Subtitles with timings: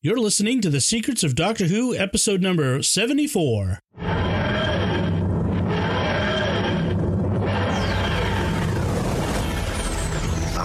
[0.00, 3.80] You're listening to The Secrets of Doctor Who, episode number 74.
[3.96, 4.06] I'm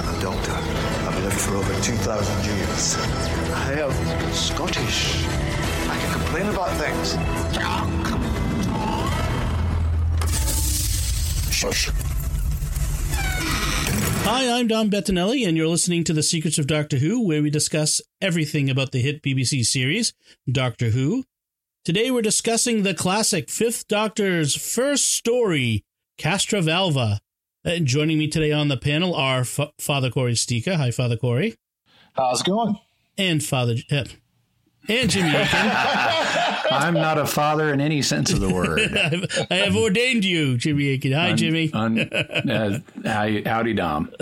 [0.05, 0.51] a doctor.
[0.51, 2.95] I've lived for over 2,000 years.
[3.55, 5.25] I am Scottish.
[5.25, 7.17] I can complain about things.
[11.51, 11.89] Shush.
[14.25, 17.49] Hi, I'm Dom Bettinelli, and you're listening to The Secrets of Doctor Who, where we
[17.49, 20.13] discuss everything about the hit BBC series,
[20.49, 21.25] Doctor Who.
[21.83, 25.83] Today we're discussing the classic Fifth Doctor's first story,
[26.17, 27.19] Castrovalva.
[27.65, 30.75] Uh, joining me today on the panel are F- Father Cory Sticha.
[30.75, 31.55] Hi, Father Cory.
[32.13, 32.79] How's it going?
[33.17, 34.05] And Father uh,
[34.87, 35.31] and Jimmy.
[36.71, 38.79] I'm not a father in any sense of the word.
[39.51, 41.11] I've, ordained you, Jimmy Akin.
[41.13, 41.71] Hi, Un- Jimmy.
[41.73, 42.79] un- uh,
[43.45, 44.09] howdy, Dom.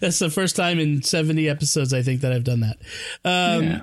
[0.00, 2.78] That's the first time in 70 episodes, I think, that I've done that.
[3.24, 3.80] Um, Yeah.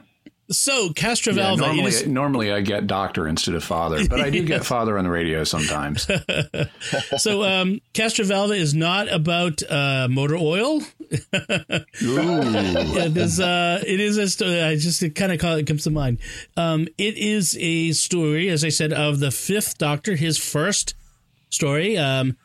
[0.49, 1.53] So, Yeah, Castrovalva.
[1.55, 4.97] it normally, is- normally I get doctor instead of father, but I do get father
[4.97, 6.03] on the radio sometimes.
[7.17, 10.81] so, um, Castrovalva is not about uh, motor oil.
[11.11, 11.81] Ooh.
[12.01, 15.83] it is uh it is a story i just it kind of call it comes
[15.85, 16.17] to mind
[16.57, 20.95] um it is a story as i said of the fifth doctor his first
[21.49, 22.35] story um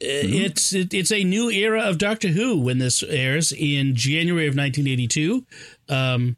[0.00, 4.56] it's it, it's a new era of doctor who when this airs in january of
[4.56, 5.44] 1982
[5.90, 6.36] um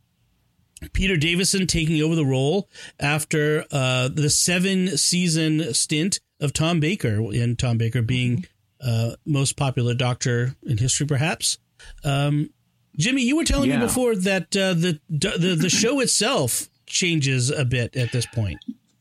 [0.92, 2.68] Peter Davison taking over the role
[3.00, 8.46] after uh, the seven season stint of Tom Baker, and Tom Baker being
[8.80, 11.58] uh, most popular doctor in history, perhaps.
[12.04, 12.50] Um,
[12.96, 17.64] Jimmy, you were telling me before that uh, the, the the show itself changes a
[17.64, 18.58] bit at this point.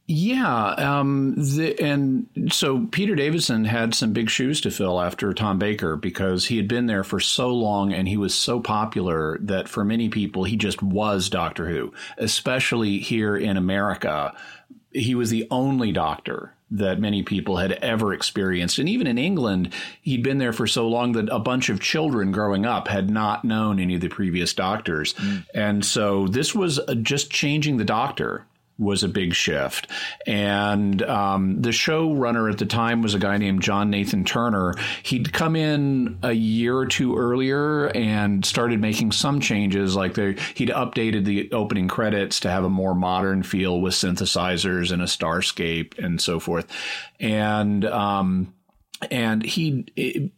[0.09, 5.59] Yeah, um, the, and so Peter Davison had some big shoes to fill after Tom
[5.59, 9.67] Baker because he had been there for so long and he was so popular that
[9.67, 14.33] for many people he just was Doctor Who, especially here in America.
[14.93, 18.79] He was the only doctor that many people had ever experienced.
[18.79, 22.31] And even in England, he'd been there for so long that a bunch of children
[22.31, 25.15] growing up had not known any of the previous doctors.
[25.53, 28.45] And so this was just changing the doctor
[28.77, 29.89] was a big shift.
[30.25, 34.75] And um, the showrunner at the time was a guy named John Nathan Turner.
[35.03, 40.39] He'd come in a year or two earlier and started making some changes, like the,
[40.55, 45.05] he'd updated the opening credits to have a more modern feel with synthesizers and a
[45.05, 46.67] starscape and so forth.
[47.19, 48.53] And um,
[49.11, 49.85] and he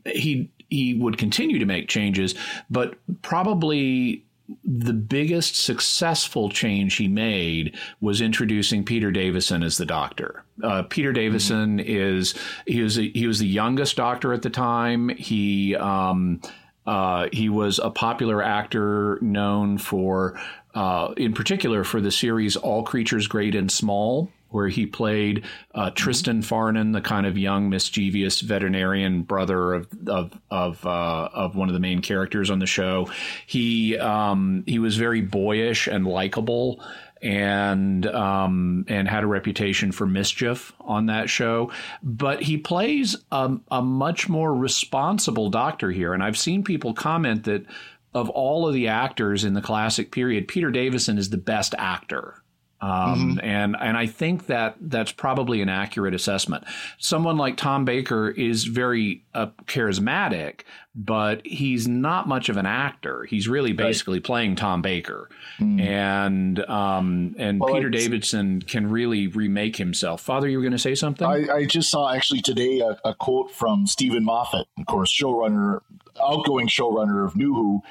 [0.05, 2.35] he he would continue to make changes,
[2.69, 4.25] but probably
[4.63, 10.43] the biggest successful change he made was introducing Peter Davison as the doctor.
[10.63, 12.33] Uh, Peter Davison is
[12.65, 15.09] he was a, he was the youngest doctor at the time.
[15.09, 16.41] He um,
[16.85, 20.39] uh, he was a popular actor known for,
[20.73, 25.45] uh, in particular, for the series All Creatures Great and Small, where he played
[25.75, 31.55] uh, Tristan Farnon, the kind of young, mischievous veterinarian brother of of of, uh, of
[31.55, 33.09] one of the main characters on the show.
[33.45, 36.83] He um, he was very boyish and likable.
[37.21, 41.69] And um, and had a reputation for mischief on that show,
[42.01, 46.13] but he plays a, a much more responsible doctor here.
[46.13, 47.65] And I've seen people comment that
[48.13, 52.38] of all of the actors in the classic period, Peter Davison is the best actor.
[52.81, 56.63] Um, and and I think that that's probably an accurate assessment.
[56.97, 60.61] Someone like Tom Baker is very uh, charismatic,
[60.95, 63.25] but he's not much of an actor.
[63.25, 65.29] He's really basically playing Tom Baker,
[65.59, 70.21] and um, and Well, Peter Davidson can really remake himself.
[70.21, 71.27] Father, you were going to say something?
[71.27, 75.81] I, I just saw actually today a, a quote from Steven Moffat, of course, showrunner,
[76.23, 77.81] outgoing showrunner of New Who,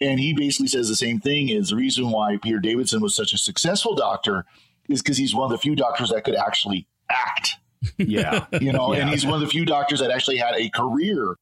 [0.00, 1.48] and he basically says the same thing.
[1.48, 4.44] Is the reason why Peter Davidson was such a successful doctor
[4.88, 7.56] is because he's one of the few doctors that could actually act.
[7.96, 11.36] yeah, You know, and he's one of the few doctors that actually had a career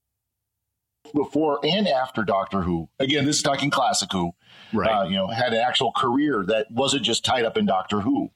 [1.15, 2.89] before and after Doctor Who.
[2.99, 4.33] Again, this is talking classic Who.
[4.73, 4.89] right.
[4.91, 8.31] Uh, you know, had an actual career that wasn't just tied up in Doctor Who.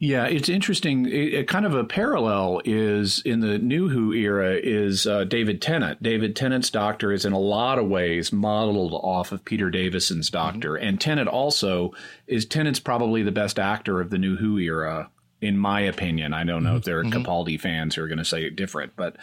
[0.00, 1.06] Yeah, it's interesting.
[1.06, 5.60] It, it kind of a parallel is in the New Who era is uh, David
[5.60, 6.00] Tennant.
[6.00, 10.74] David Tennant's Doctor is in a lot of ways modeled off of Peter Davison's Doctor,
[10.74, 10.86] mm-hmm.
[10.86, 11.92] and Tennant also
[12.28, 15.10] is Tennant's probably the best actor of the New Who era,
[15.40, 16.32] in my opinion.
[16.32, 16.90] I don't know if mm-hmm.
[16.90, 17.22] there are mm-hmm.
[17.24, 19.16] Capaldi fans who are going to say it different, but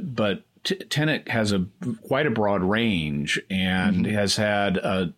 [0.00, 1.66] but T- Tennant has a
[2.08, 5.12] quite a broad range and has had a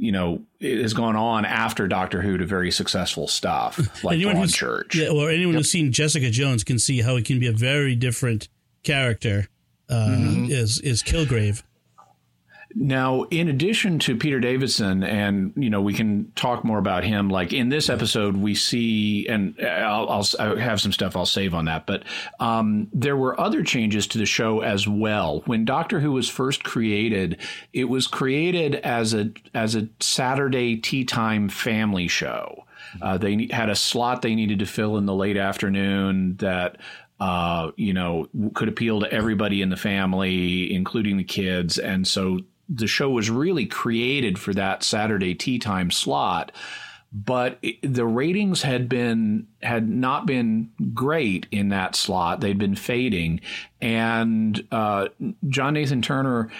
[0.00, 4.36] you know, it has gone on after Doctor Who to very successful stuff like Anyone
[4.36, 4.96] who's- Church.
[4.96, 7.94] Yeah, or anyone who's seen Jessica Jones can see how it can be a very
[7.94, 8.48] different
[8.82, 9.48] character.
[9.90, 10.16] Uh,
[10.48, 11.62] Is is Kilgrave?
[12.74, 17.28] Now, in addition to Peter Davidson, and you know, we can talk more about him.
[17.28, 21.52] Like in this episode, we see, and I'll, I'll I have some stuff I'll save
[21.54, 21.86] on that.
[21.86, 22.04] But
[22.38, 25.42] um, there were other changes to the show as well.
[25.46, 27.38] When Doctor Who was first created,
[27.72, 32.66] it was created as a as a Saturday tea time family show.
[33.02, 36.76] Uh, they had a slot they needed to fill in the late afternoon that
[37.20, 41.78] uh, you know, could appeal to everybody in the family, including the kids.
[41.78, 42.40] And so
[42.70, 46.52] the show was really created for that Saturday tea time slot.
[47.12, 52.40] But it, the ratings had been had not been great in that slot.
[52.40, 53.40] They'd been fading,
[53.80, 55.08] and uh,
[55.48, 56.52] John Nathan Turner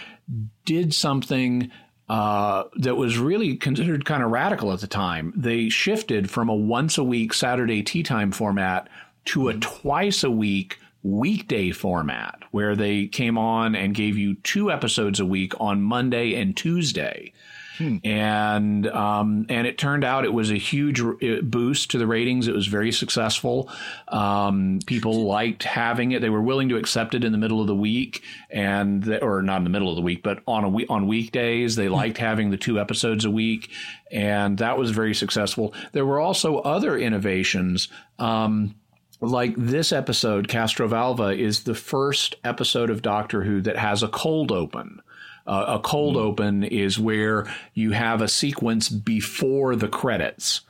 [0.64, 1.70] did something
[2.08, 5.32] uh, that was really considered kind of radical at the time.
[5.36, 8.88] They shifted from a once a week Saturday tea time format
[9.26, 14.70] to a twice a week weekday format where they came on and gave you two
[14.70, 17.32] episodes a week on Monday and Tuesday.
[17.80, 17.96] Hmm.
[18.04, 21.00] And um, and it turned out it was a huge
[21.42, 22.46] boost to the ratings.
[22.46, 23.70] It was very successful.
[24.08, 26.20] Um, people liked having it.
[26.20, 29.40] They were willing to accept it in the middle of the week, and the, or
[29.40, 31.74] not in the middle of the week, but on a week on weekdays.
[31.74, 31.94] They hmm.
[31.94, 33.70] liked having the two episodes a week,
[34.12, 35.72] and that was very successful.
[35.92, 37.88] There were also other innovations.
[38.18, 38.74] Um,
[39.20, 44.50] like this episode, Castrovalva is the first episode of Doctor Who that has a cold
[44.50, 45.02] open.
[45.46, 46.20] Uh, a cold mm.
[46.20, 50.60] open is where you have a sequence before the credits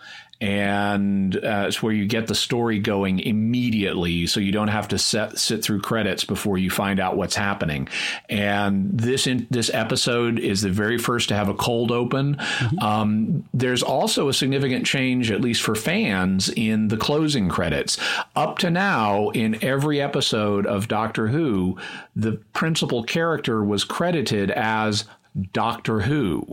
[0.40, 4.98] and uh, it's where you get the story going immediately, so you don't have to
[4.98, 7.88] set, sit through credits before you find out what's happening.
[8.28, 12.36] And this in, this episode is the very first to have a cold open.
[12.36, 12.78] Mm-hmm.
[12.78, 17.98] Um, there's also a significant change, at least for fans, in the closing credits.
[18.34, 21.76] Up to now, in every episode of Doctor Who,
[22.16, 25.04] the principal character was credited as
[25.52, 26.46] Doctor Who.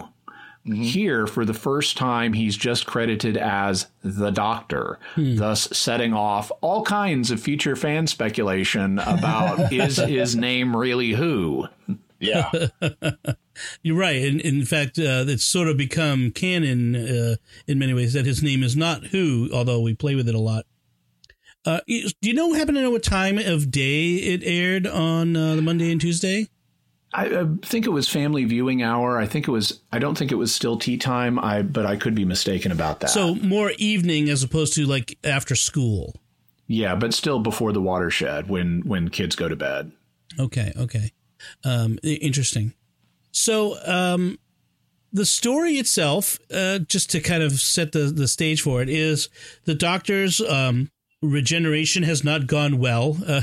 [0.67, 0.81] Mm-hmm.
[0.81, 5.37] Here, for the first time, he's just credited as the Doctor, hmm.
[5.37, 11.67] thus setting off all kinds of future fan speculation about is his name really who?
[12.19, 12.51] Yeah.
[13.81, 14.17] You're right.
[14.17, 17.35] In, in fact, uh, it's sort of become canon uh,
[17.65, 20.39] in many ways that his name is not Who, although we play with it a
[20.39, 20.65] lot.
[21.65, 25.55] Uh, do you know, happen to know what time of day it aired on uh,
[25.55, 26.47] the Monday and Tuesday?
[27.13, 29.17] I, I, think it was family viewing hour.
[29.17, 29.79] I think it was.
[29.91, 31.39] I don't think it was still tea time.
[31.39, 33.09] I but I could be mistaken about that.
[33.09, 36.15] So more evening as opposed to like after school.
[36.67, 39.91] Yeah, but still before the watershed when when kids go to bed.
[40.39, 40.73] Okay.
[40.75, 41.13] Okay.
[41.63, 42.73] Um, interesting.
[43.31, 44.37] So um,
[45.13, 49.29] the story itself, uh, just to kind of set the the stage for it, is
[49.63, 53.17] the doctor's um, regeneration has not gone well.
[53.25, 53.41] Uh,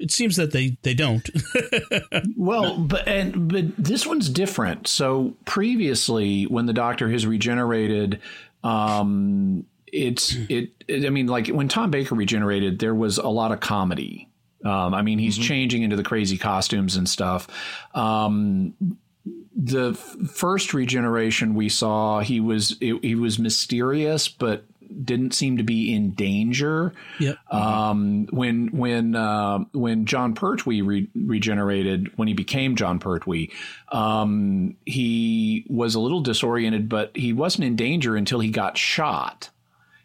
[0.00, 1.28] it seems that they they don't.
[2.36, 4.88] well, but and but this one's different.
[4.88, 8.20] So previously, when the Doctor has regenerated,
[8.64, 11.06] um, it's it, it.
[11.06, 14.28] I mean, like when Tom Baker regenerated, there was a lot of comedy.
[14.64, 15.44] Um, I mean, he's mm-hmm.
[15.44, 17.46] changing into the crazy costumes and stuff.
[17.94, 18.74] Um,
[19.54, 24.64] the first regeneration we saw, he was it, he was mysterious, but
[25.04, 26.92] didn't seem to be in danger.
[27.18, 27.36] Yep.
[27.50, 33.48] Um, when when uh, when Jon Pertwee re- regenerated, when he became Jon Pertwee,
[33.92, 39.50] um, he was a little disoriented, but he wasn't in danger until he got shot.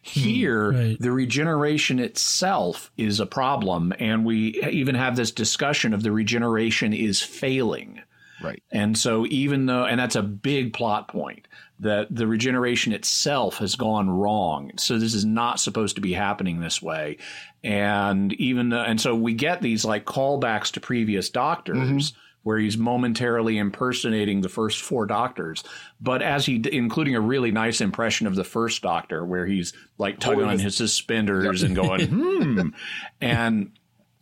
[0.04, 1.00] Hmm, Here, right.
[1.00, 6.94] the regeneration itself is a problem, and we even have this discussion of the regeneration
[6.94, 8.02] is failing.
[8.44, 8.62] Right.
[8.72, 11.48] And so, even though, and that's a big plot point
[11.80, 14.72] that the regeneration itself has gone wrong.
[14.78, 17.18] So this is not supposed to be happening this way.
[17.64, 21.78] And even though, and so we get these like callbacks to previous doctors.
[21.78, 22.20] Mm-hmm.
[22.44, 25.64] Where he's momentarily impersonating the first four doctors,
[26.00, 30.20] but as he, including a really nice impression of the first doctor, where he's like
[30.20, 32.68] tugging oh, on his suspenders and going, hmm.
[33.20, 33.72] And,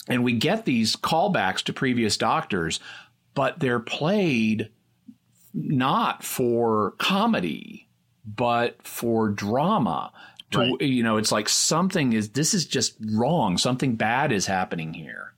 [0.08, 2.80] and we get these callbacks to previous doctors,
[3.34, 4.70] but they're played
[5.54, 7.88] not for comedy,
[8.26, 10.12] but for drama.
[10.52, 10.82] To, right.
[10.82, 13.58] You know, it's like something is, this is just wrong.
[13.58, 15.34] Something bad is happening here.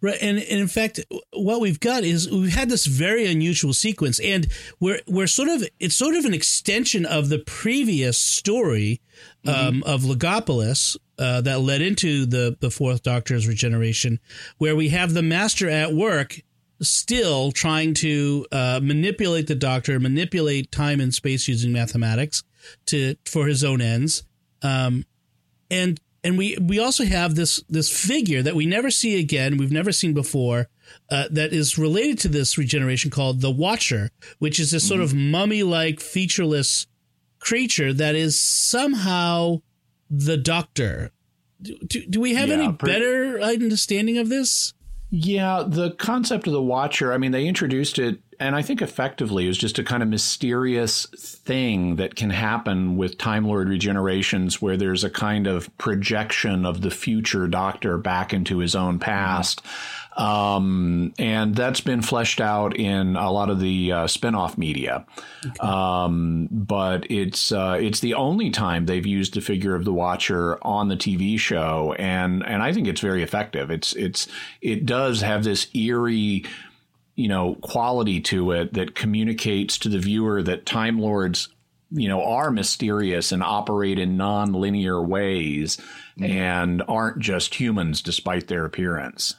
[0.00, 1.00] Right, and, and in fact,
[1.32, 4.46] what we've got is we've had this very unusual sequence, and
[4.80, 9.00] we're we're sort of it's sort of an extension of the previous story
[9.46, 9.82] um, mm-hmm.
[9.84, 14.20] of Logopolis uh, that led into the the Fourth Doctor's regeneration,
[14.58, 16.40] where we have the Master at work
[16.82, 22.42] still trying to uh, manipulate the doctor, manipulate time and space using mathematics
[22.86, 24.24] to for his own ends.
[24.62, 25.04] Um,
[25.70, 29.72] and and we we also have this this figure that we never see again, we've
[29.72, 30.68] never seen before
[31.10, 35.14] uh, that is related to this regeneration called the Watcher, which is this sort of
[35.14, 36.86] mummy like featureless
[37.38, 39.60] creature that is somehow
[40.10, 41.10] the Doctor.
[41.62, 44.74] Do, do, do we have Yeah, any pretty- better understanding of this?
[45.08, 49.44] Yeah, the concept of the Watcher, I mean, they introduced it, and I think effectively
[49.44, 54.60] it was just a kind of mysterious thing that can happen with Time Lord regenerations
[54.60, 59.62] where there's a kind of projection of the future Doctor back into his own past.
[60.16, 65.04] Um, and that's been fleshed out in a lot of the uh, spin-off media.
[65.60, 70.58] Um, but it's uh, it's the only time they've used the figure of the Watcher
[70.64, 73.70] on the TV show, and and I think it's very effective.
[73.70, 74.26] It's it's
[74.62, 76.44] it does have this eerie
[77.16, 81.48] you know quality to it that communicates to the viewer that time lords
[81.90, 85.80] you know are mysterious and operate in non-linear ways
[86.20, 89.34] and aren't just humans despite their appearance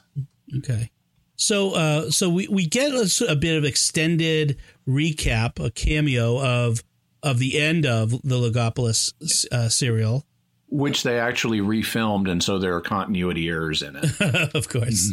[0.56, 0.90] Okay.
[1.36, 6.82] So, uh, so we, we get a bit of extended recap, a cameo of
[7.20, 9.12] of the end of the Logopolis
[9.50, 10.24] uh, serial,
[10.68, 14.20] which they actually refilmed and so there are continuity errors in it
[14.54, 15.10] of course.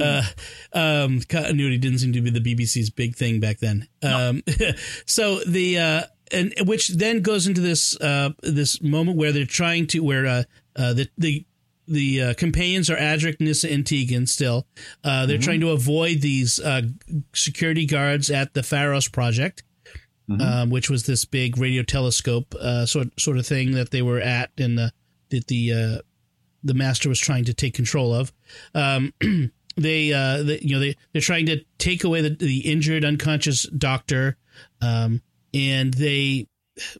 [0.00, 0.22] uh,
[0.72, 3.88] um, continuity didn't seem to be the BBC's big thing back then.
[4.02, 4.42] Um,
[5.06, 9.86] so the uh, and which then goes into this uh, this moment where they're trying
[9.88, 10.42] to where uh,
[10.76, 11.44] uh, the the
[11.92, 14.26] the uh, companions are Adric, Nyssa, and Tegan.
[14.26, 14.66] Still,
[15.04, 16.82] uh, they're trying to avoid these uh,
[17.34, 19.62] security guards at the Pharos project.
[20.28, 24.18] Um, which was this big radio telescope uh, sort sort of thing that they were
[24.18, 24.90] at, and the
[25.28, 25.98] that the uh,
[26.64, 28.32] the master was trying to take control of.
[28.74, 29.12] Um,
[29.76, 33.64] they, uh, they, you know, they they're trying to take away the, the injured, unconscious
[33.64, 34.36] doctor,
[34.80, 35.22] um,
[35.52, 36.46] and they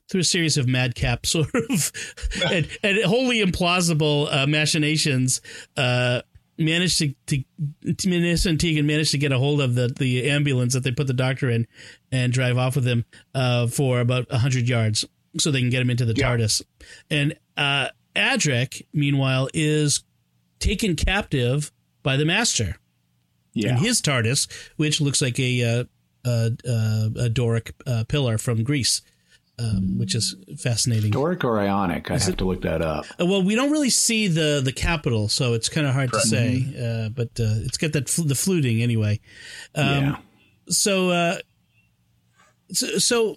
[0.09, 1.93] through a series of madcap sort of
[2.51, 5.41] and, and wholly implausible uh, machinations.
[5.77, 6.23] Uh,
[6.59, 7.43] managed to, to,
[7.83, 11.15] and Tegan managed to get a hold of the, the ambulance that they put the
[11.15, 11.67] doctor in
[12.13, 15.05] and drive off with him uh, for about 100 yards
[15.39, 16.63] so they can get him into the TARDIS.
[17.11, 20.05] And uh, Adric, meanwhile, is
[20.59, 21.73] taken captive
[22.03, 22.77] by the Master
[23.55, 25.85] in yeah his TARDIS, which looks like a uh,
[26.25, 29.03] uh, uh, a Doric uh, pillar from Greece,
[29.59, 31.11] um, which is fascinating.
[31.11, 34.27] doric or ionic i have to look that up Uh, well, we don't really see
[34.29, 36.65] the the capital, so it's kind of hard to say.
[36.77, 39.21] Uh, but uh, it's got that fl- the fluting anyway.
[39.75, 40.17] Um, yeah
[40.69, 41.39] So, uh,
[42.73, 43.37] so, so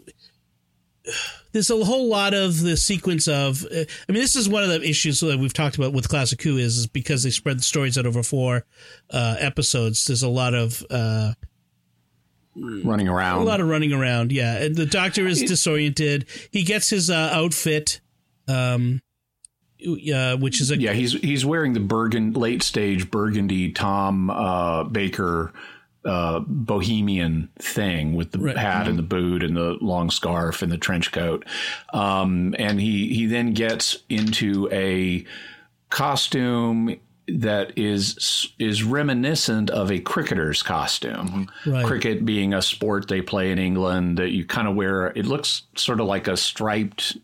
[1.51, 3.63] there's a whole lot of the sequence of.
[3.65, 6.41] Uh, I mean, this is one of the issues that we've talked about with Classic
[6.41, 8.65] Who is, is because they spread the stories out over four
[9.11, 10.05] uh, episodes.
[10.05, 10.83] There's a lot of.
[12.57, 14.57] Uh, running around a lot of running around, yeah.
[14.57, 16.25] And the doctor is disoriented.
[16.51, 17.99] He gets his uh, outfit,
[18.47, 19.01] um,
[19.85, 24.85] uh, which is a Yeah, he's he's wearing the burgund late stage burgundy Tom uh,
[24.85, 25.51] Baker
[26.05, 28.57] uh, bohemian thing with the Right.
[28.57, 31.45] hat and the boot and the long scarf and the trench coat,
[31.93, 35.25] um, and he he then gets into a
[35.89, 36.95] costume
[37.27, 41.49] that is is reminiscent of a cricketer's costume.
[41.65, 41.85] Right.
[41.85, 45.07] Cricket being a sport they play in England that you kind of wear.
[45.07, 47.17] It looks sort of like a striped.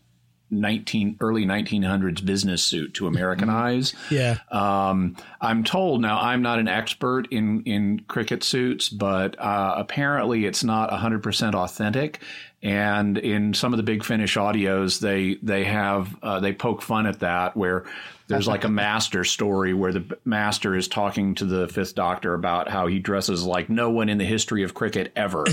[0.54, 3.94] 19 early 1900s business suit to American eyes.
[4.10, 4.36] yeah.
[4.50, 10.44] Um, I'm told now I'm not an expert in in cricket suits, but uh, apparently
[10.44, 12.20] it's not 100% authentic.
[12.64, 17.06] And in some of the big Finish audios, they they have uh, they poke fun
[17.06, 17.84] at that where
[18.28, 22.68] there's like a master story where the master is talking to the Fifth Doctor about
[22.68, 25.44] how he dresses like no one in the history of cricket ever.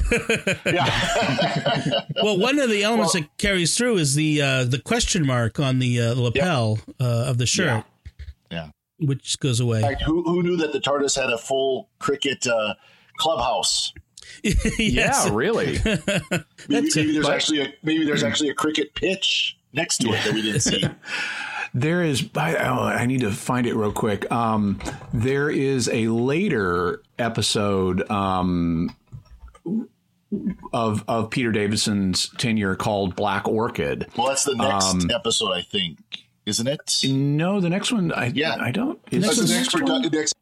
[0.66, 2.04] Yeah.
[2.22, 5.80] Well, one of the elements that carries through is the uh, the question mark on
[5.80, 7.86] the uh, lapel uh, of the shirt,
[8.52, 8.70] Yeah.
[9.00, 9.82] which goes away.
[9.82, 12.74] Fact, who, who knew that the TARDIS had a full cricket uh,
[13.18, 13.94] clubhouse?
[14.80, 15.26] yes.
[15.26, 15.80] Yeah, really.
[16.68, 20.24] Maybe, maybe there's but- actually a maybe there's actually a cricket pitch next to it
[20.26, 20.84] that we didn't see.
[21.72, 22.28] There is.
[22.36, 24.32] I, oh, I need to find it real quick.
[24.32, 24.80] Um,
[25.14, 28.90] there is a later episode um,
[30.74, 34.08] of of Peter Davidson's tenure called Black Orchid.
[34.18, 36.00] Well, that's the next Um, episode, I think,
[36.48, 37.02] isn't it?
[37.08, 38.12] No, the next one.
[38.14, 38.56] I, Yeah.
[38.60, 39.00] I don't.
[39.12, 40.04] Is That's this the the next, next one?
[40.04, 40.34] produ- next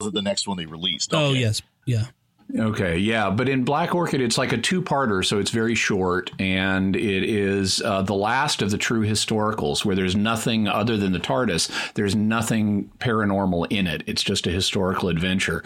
[0.00, 1.14] it the next one they released.
[1.14, 2.06] Oh yes, yeah.
[2.54, 6.94] Okay, yeah, but in Black Orchid, it's like a two-parter, so it's very short, and
[6.94, 11.18] it is uh, the last of the true historicals, where there's nothing other than the
[11.18, 11.92] TARDIS.
[11.94, 14.04] There's nothing paranormal in it.
[14.06, 15.64] It's just a historical adventure.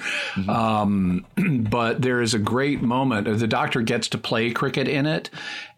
[0.48, 1.26] Um,
[1.70, 3.38] but there is a great moment.
[3.38, 5.28] The Doctor gets to play cricket in it,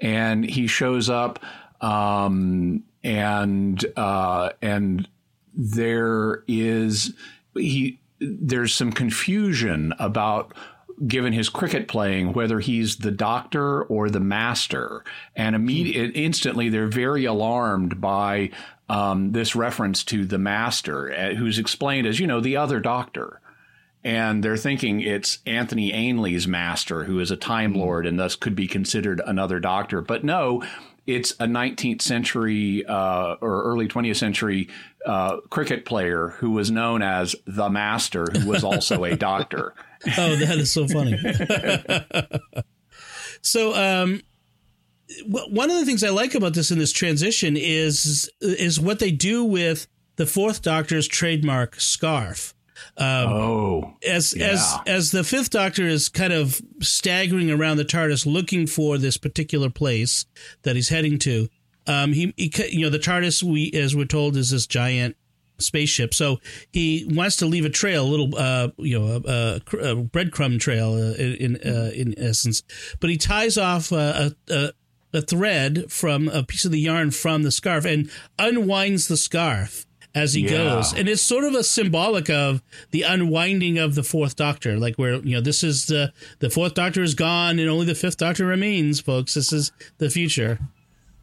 [0.00, 1.40] and he shows up,
[1.80, 5.08] um, and uh, and
[5.52, 7.12] there is
[7.54, 10.54] he there's some confusion about
[11.06, 15.04] given his cricket playing, whether he's the doctor or the master.
[15.34, 18.50] And immediately, instantly, they're very alarmed by
[18.88, 23.40] um, this reference to the master, uh, who's explained as, you know, the other doctor.
[24.04, 28.56] And they're thinking it's Anthony Ainley's master, who is a Time Lord and thus could
[28.56, 30.02] be considered another doctor.
[30.02, 30.62] But no,
[31.06, 34.68] it's a 19th century uh, or early 20th century
[35.06, 39.74] uh, cricket player who was known as the master, who was also a doctor.
[40.18, 41.18] Oh, that is so funny.
[43.42, 44.22] so, um,
[45.26, 49.10] one of the things I like about this in this transition is is what they
[49.10, 52.54] do with the Fourth Doctor's trademark scarf.
[52.96, 54.48] Um, oh, as yeah.
[54.48, 59.16] as as the Fifth Doctor is kind of staggering around the TARDIS looking for this
[59.16, 60.26] particular place
[60.62, 61.48] that he's heading to.
[61.86, 65.16] Um, he, he you know the TARDIS we as we're told is this giant
[65.58, 66.14] spaceship.
[66.14, 66.40] So
[66.72, 70.94] he wants to leave a trail, a little, uh, you know, a, a, breadcrumb trail
[70.94, 72.62] uh, in uh, in essence.
[73.00, 74.72] But he ties off a, a,
[75.12, 79.86] a thread from a piece of the yarn from the scarf and unwinds the scarf
[80.14, 80.50] as he yeah.
[80.50, 80.92] goes.
[80.92, 85.14] And it's sort of a symbolic of the unwinding of the fourth doctor, like where,
[85.14, 88.44] you know, this is the, the fourth doctor is gone and only the fifth doctor
[88.44, 89.34] remains, folks.
[89.34, 90.58] This is the future.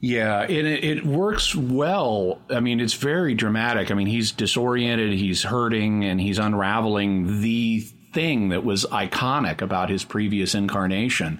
[0.01, 2.41] Yeah, and it, it works well.
[2.49, 3.91] I mean, it's very dramatic.
[3.91, 7.81] I mean, he's disoriented, he's hurting, and he's unraveling the
[8.13, 11.39] thing that was iconic about his previous incarnation.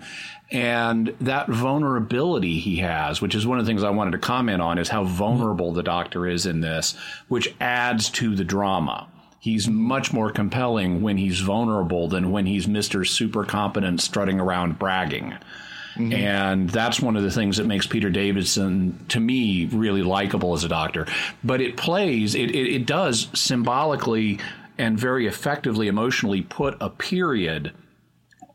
[0.52, 4.62] And that vulnerability he has, which is one of the things I wanted to comment
[4.62, 6.96] on, is how vulnerable the doctor is in this,
[7.28, 9.08] which adds to the drama.
[9.40, 13.08] He's much more compelling when he's vulnerable than when he's Mr.
[13.08, 15.36] Super Competent strutting around bragging.
[16.00, 16.14] Mm-hmm.
[16.14, 20.64] And that's one of the things that makes Peter Davidson, to me, really likable as
[20.64, 21.06] a doctor.
[21.44, 24.40] But it plays, it, it, it does symbolically
[24.78, 27.74] and very effectively emotionally put a period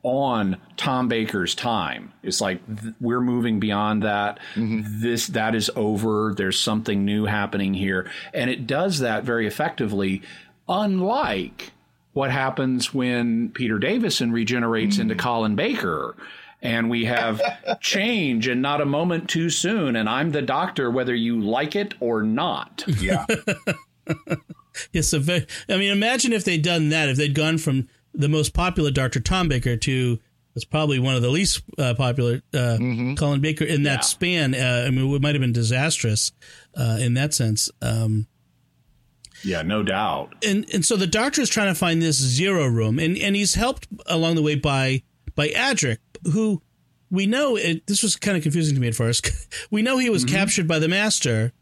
[0.03, 2.13] on Tom Baker's time.
[2.23, 4.39] It's like th- we're moving beyond that.
[4.55, 5.03] Mm-hmm.
[5.03, 6.35] This that is over.
[6.37, 10.23] There's something new happening here, and it does that very effectively.
[10.67, 11.73] Unlike
[12.15, 15.11] what happens when Peter Davison regenerates mm-hmm.
[15.11, 16.17] into Colin Baker
[16.65, 17.41] and we have
[17.81, 21.95] change and not a moment too soon and i'm the doctor whether you like it
[22.01, 23.25] or not yeah
[24.93, 28.29] it's a very i mean imagine if they'd done that if they'd gone from the
[28.29, 30.19] most popular dr tom baker to
[30.57, 33.15] it's probably one of the least uh, popular uh, mm-hmm.
[33.15, 34.01] colin baker in that yeah.
[34.01, 36.33] span uh, i mean it might have been disastrous
[36.77, 38.27] uh, in that sense um,
[39.43, 40.35] yeah, no doubt.
[40.43, 43.55] And and so the doctor is trying to find this zero room, and, and he's
[43.55, 45.03] helped along the way by
[45.35, 45.99] by Adric,
[46.33, 46.63] who
[47.11, 49.31] we know it, this was kind of confusing to me at first.
[49.71, 50.35] we know he was mm-hmm.
[50.37, 51.53] captured by the Master,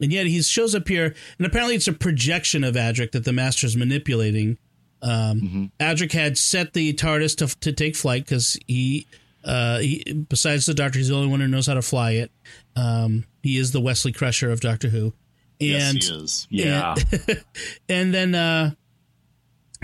[0.00, 3.32] and yet he shows up here, and apparently it's a projection of Adric that the
[3.32, 4.58] Master is manipulating.
[5.02, 5.64] Um, mm-hmm.
[5.80, 9.06] Adric had set the TARDIS to, to take flight because he,
[9.44, 12.32] uh, he, besides the Doctor, he's the only one who knows how to fly it.
[12.74, 15.12] Um, he is the Wesley Crusher of Doctor Who.
[15.60, 16.48] And, yes, he is.
[16.50, 16.94] Yeah.
[17.28, 17.44] And,
[17.88, 18.74] and then uh,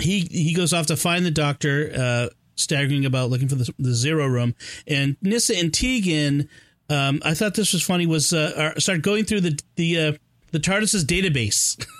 [0.00, 1.92] he he goes off to find the Doctor.
[1.96, 4.54] Uh, staggering about looking for the, the zero room.
[4.86, 6.48] And Nyssa and Tegan,
[6.88, 10.12] um, I thought this was funny, was uh, started going through the the uh,
[10.50, 11.84] the TARDIS's database.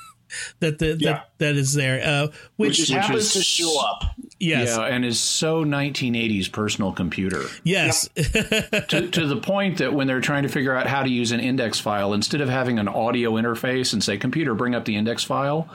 [0.60, 1.12] that the yeah.
[1.12, 4.04] that, that is there, uh, which, which, happens is, to show up.
[4.38, 7.44] Yes, yeah, and is so 1980s personal computer.
[7.64, 11.32] Yes, to, to the point that when they're trying to figure out how to use
[11.32, 14.96] an index file, instead of having an audio interface and say, "Computer, bring up the
[14.96, 15.68] index file,"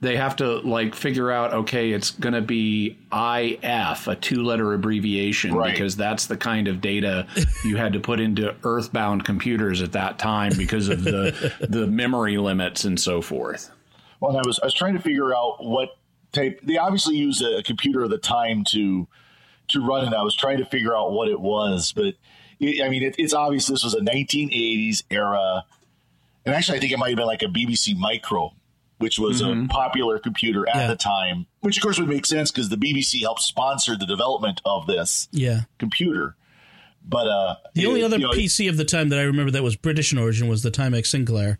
[0.00, 4.72] they have to like figure out okay it's going to be if a two letter
[4.72, 5.72] abbreviation right.
[5.72, 7.26] because that's the kind of data
[7.64, 12.38] you had to put into earthbound computers at that time because of the the memory
[12.38, 13.70] limits and so forth.
[14.20, 15.90] Well i was i was trying to figure out what
[16.32, 19.06] type they obviously use a, a computer of the time to
[19.68, 20.12] to run it.
[20.14, 22.14] I was trying to figure out what it was but
[22.58, 25.64] it, i mean it, it's obvious this was a 1980s era.
[26.46, 28.54] And actually i think it might have been like a bbc micro
[29.00, 29.64] which was mm-hmm.
[29.64, 30.86] a popular computer at yeah.
[30.88, 34.60] the time, which of course would make sense because the BBC helped sponsor the development
[34.66, 35.62] of this yeah.
[35.78, 36.36] computer.
[37.02, 39.50] But uh, the it, only other you know, PC of the time that I remember
[39.52, 41.58] that was British in origin was the Timex Sinclair.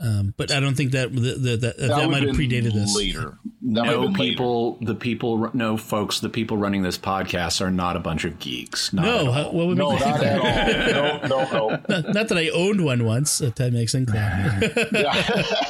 [0.00, 2.94] Um, but I don't think that the, the, that, that, that might have predated this.
[2.96, 4.92] Later, that no people, later.
[4.92, 8.92] the people, no folks, the people running this podcast are not a bunch of geeks.
[8.92, 11.28] Not no, what would no, not at all.
[11.28, 11.68] No, no, no.
[11.88, 13.40] Not, not, that I owned one once.
[13.40, 14.60] A Timex Sinclair.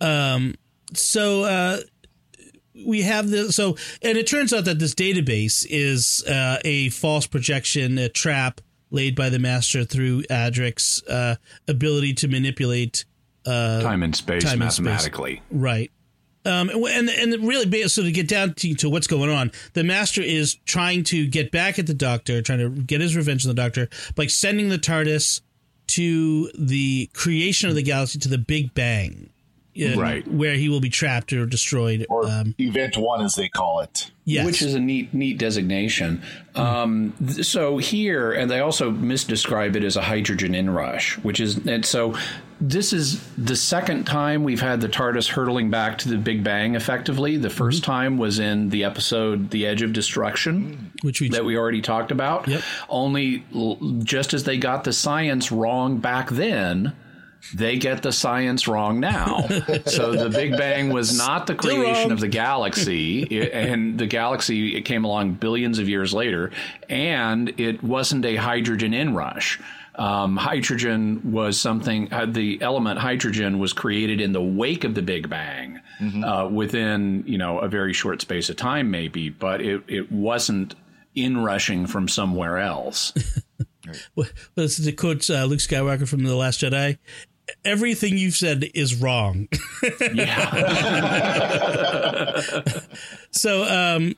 [0.00, 0.54] Um,
[0.92, 1.78] so uh,
[2.86, 3.56] we have this.
[3.56, 8.60] So, and it turns out that this database is uh, a false projection, a trap
[8.90, 13.04] laid by the master through Adric's uh, ability to manipulate
[13.46, 15.36] uh, time and space time mathematically.
[15.36, 15.60] And space.
[15.60, 15.90] Right.
[16.46, 20.20] Um, and and really, so to get down to, to what's going on, the master
[20.20, 23.54] is trying to get back at the Doctor, trying to get his revenge on the
[23.54, 25.40] Doctor by sending the TARDIS
[25.86, 29.30] to the creation of the galaxy, to the Big Bang,
[29.76, 30.26] uh, Right.
[30.28, 32.06] where he will be trapped or destroyed.
[32.08, 34.10] or um, Event One, as they call it.
[34.24, 34.46] yes.
[34.46, 36.22] Which is a neat, neat designation.
[36.54, 41.66] Um, th- so here, and they also misdescribe it as a hydrogen inrush, which is,
[41.66, 42.14] and so
[42.60, 46.76] this is the second time we've had the TARDIS hurtling back to the Big Bang
[46.76, 47.36] effectively.
[47.36, 50.92] The 1st time was in the episode The Edge of Destruction.
[51.02, 52.46] which we that we already talked about.
[52.48, 52.62] Yep.
[52.88, 56.92] Only l- just as they got the science wrong back then,
[57.52, 59.46] they get the science wrong now.
[59.86, 64.82] so the Big Bang was not the creation of the galaxy, and the galaxy it
[64.82, 66.50] came along billions of years later,
[66.88, 69.60] and it wasn't a hydrogen inrush.
[69.96, 72.12] Um, hydrogen was something.
[72.12, 75.80] Uh, the element hydrogen was created in the wake of the Big Bang,
[76.24, 80.74] uh, within you know a very short space of time, maybe, but it it wasn't
[81.14, 83.12] inrushing from somewhere else.
[84.16, 86.96] Well, this is to quote uh, Luke Skywalker from The Last Jedi.
[87.64, 89.48] Everything you've said is wrong.
[90.14, 90.50] Yeah.
[93.30, 94.14] so, um,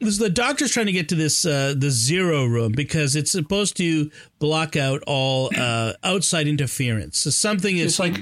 [0.00, 3.76] this, the doctor's trying to get to this uh, the zero room because it's supposed
[3.78, 7.18] to block out all uh, outside interference.
[7.18, 8.20] So something is It's like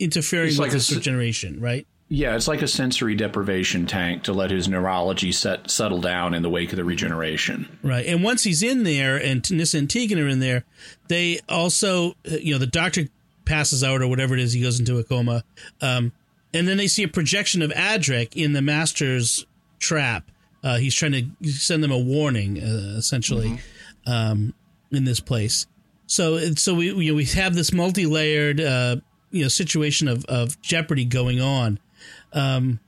[0.00, 1.86] interfering it's with like a this s- regeneration, right?
[2.08, 6.42] Yeah, it's like a sensory deprivation tank to let his neurology set settle down in
[6.42, 7.78] the wake of the regeneration.
[7.82, 8.06] Right.
[8.06, 10.64] And once he's in there and Nyssa and Tegan are in there,
[11.08, 13.06] they also, uh, you know, the doctor
[13.46, 15.44] passes out or whatever it is, he goes into a coma.
[15.80, 16.12] Um,
[16.52, 19.46] and then they see a projection of Adric in the master's
[19.78, 20.30] trap.
[20.62, 23.58] Uh, he's trying to send them a warning, uh, essentially,
[24.06, 24.52] um,
[24.90, 25.66] in this place.
[26.06, 28.96] So, so we you know, we have this multi-layered uh,
[29.30, 31.78] you know situation of, of jeopardy going on.
[32.32, 32.80] Um,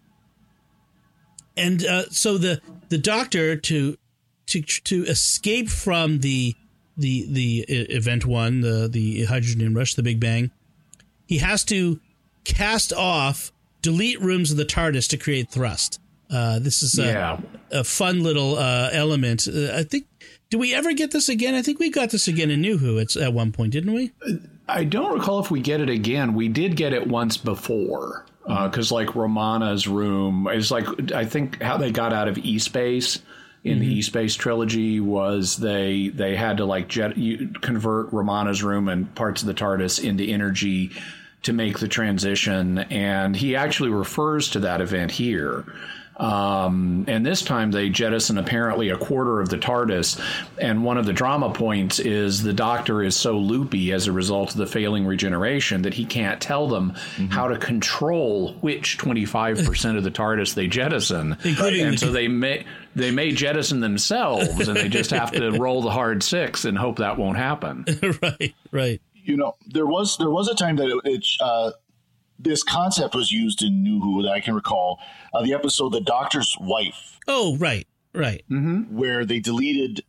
[1.57, 3.99] and uh, so the the doctor to
[4.47, 6.55] to to escape from the
[6.99, 10.51] the the event one the the hydrogen rush the big bang
[11.27, 12.01] he has to
[12.45, 17.41] cast off delete rooms of the tardis to create thrust uh, this is a, Yeah.
[17.71, 20.07] a fun little uh, element uh, i think
[20.51, 22.99] do we ever get this again i think we got this again in new who
[22.99, 24.13] it's at one point didn't we
[24.71, 26.35] I don't recall if we get it again.
[26.35, 28.27] We did get it once before.
[28.47, 33.21] Because, like, Romana's room is like, I think how they got out of E Space
[33.65, 33.99] in the mm-hmm.
[33.99, 39.15] E Space trilogy was they they had to, like, jet, you, convert Romana's room and
[39.15, 40.93] parts of the TARDIS into energy
[41.43, 42.79] to make the transition.
[42.79, 45.65] And he actually refers to that event here.
[46.19, 50.21] Um, and this time they jettison apparently a quarter of the TARDIS.
[50.59, 54.53] And one of the drama points is the Doctor is so loopy as a result
[54.53, 56.95] of the failing regeneration that he can't tell them
[57.31, 61.37] how to control which 25% of the TARDIS they jettison.
[61.45, 62.65] Including and so they may
[62.97, 66.99] they may jettison themselves, and they just have to roll the hard six and hope
[66.99, 67.85] that won't happen.
[68.23, 71.71] right right you know there was there was a time that it, it uh,
[72.39, 74.99] this concept was used in New Who that I can recall
[75.35, 78.97] uh, the episode "The Doctor's Wife," oh right right Mm-hmm.
[78.97, 80.05] where they deleted.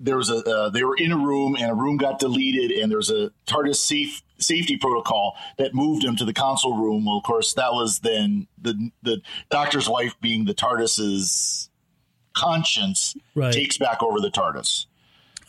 [0.00, 2.90] There was a uh, they were in a room and a room got deleted and
[2.90, 7.06] there was a TARDIS safe safety protocol that moved them to the console room.
[7.06, 11.70] Well, of course, that was then the the Doctor's wife being the TARDIS's
[12.34, 13.52] conscience Right.
[13.52, 14.86] takes back over the TARDIS.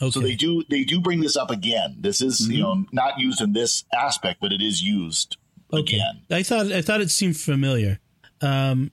[0.00, 1.96] okay So they do they do bring this up again.
[2.00, 5.36] This is you know not used in this aspect, but it is used
[5.72, 6.22] again.
[6.30, 7.98] I thought I thought it seemed familiar.
[8.40, 8.90] Um,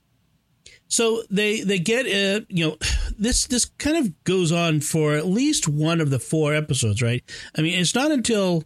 [0.88, 2.76] so they they get uh, you know
[3.18, 7.22] this this kind of goes on for at least one of the four episodes, right?
[7.56, 8.64] I mean, it's not until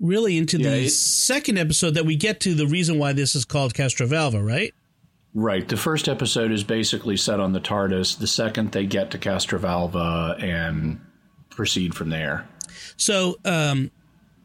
[0.00, 3.44] really into Yeah, the second episode that we get to the reason why this is
[3.44, 4.74] called Castrovalva, right?
[5.34, 5.66] Right.
[5.66, 8.18] The first episode is basically set on the TARDIS.
[8.18, 11.00] The second, they get to Castrovalva and
[11.50, 12.46] proceed from there.
[12.96, 13.90] So um,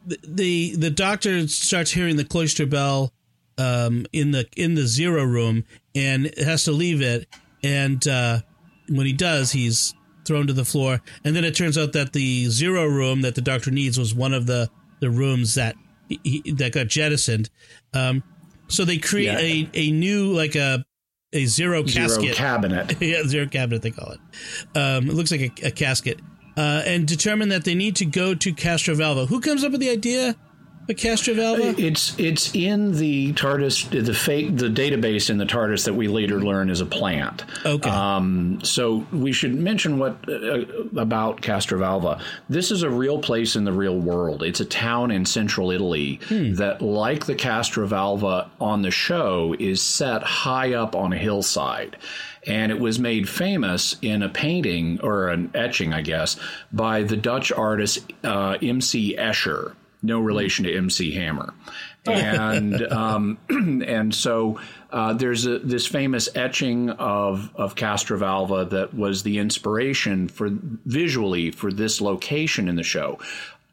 [0.08, 3.12] the, the the doctor starts hearing the cloister bell
[3.58, 7.28] um, in the in the zero room and has to leave it.
[7.62, 8.40] And uh,
[8.88, 9.94] when he does, he's
[10.24, 11.00] thrown to the floor.
[11.24, 14.32] And then it turns out that the zero room that the doctor needs was one
[14.34, 15.74] of the the rooms that
[16.08, 17.50] he, he- that got jettisoned.
[17.94, 18.22] Um,
[18.68, 19.38] so they create Yeah.
[19.38, 20.84] a, a new like a
[21.32, 22.96] a zero casket Zero cabinet.
[23.02, 24.20] yeah, zero cabinet they call it.
[24.78, 26.20] Um, it looks like a, a casket,
[26.58, 29.28] uh, and determine that they need to go to Castrovalva.
[29.28, 30.34] Who comes up with the idea
[30.88, 31.78] a Castrovalva?
[31.78, 36.40] It's it's in the TARDIS, the fake, the database in the TARDIS that we later
[36.40, 37.44] learn is a plant.
[37.64, 37.90] Okay.
[37.90, 40.64] Um, so we should mention what uh,
[40.96, 42.22] about Castrovalva.
[42.48, 44.42] This is a real place in the real world.
[44.42, 50.22] It's a town in central Italy that, like the Castrovalva on the show, is set
[50.22, 51.96] high up on a hillside.
[52.46, 56.36] And it was made famous in a painting or an etching, I guess,
[56.72, 59.16] by the Dutch artist uh, M.C.
[59.18, 61.54] Escher no relation to MC Hammer,
[62.06, 69.22] and um, and so uh, there's a, this famous etching of of Castrovalva that was
[69.22, 73.18] the inspiration for visually for this location in the show.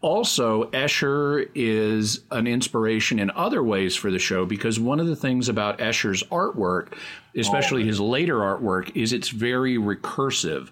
[0.01, 5.15] Also, Escher is an inspiration in other ways for the show because one of the
[5.15, 6.95] things about Escher's artwork,
[7.35, 10.69] especially his later artwork, is it's very recursive,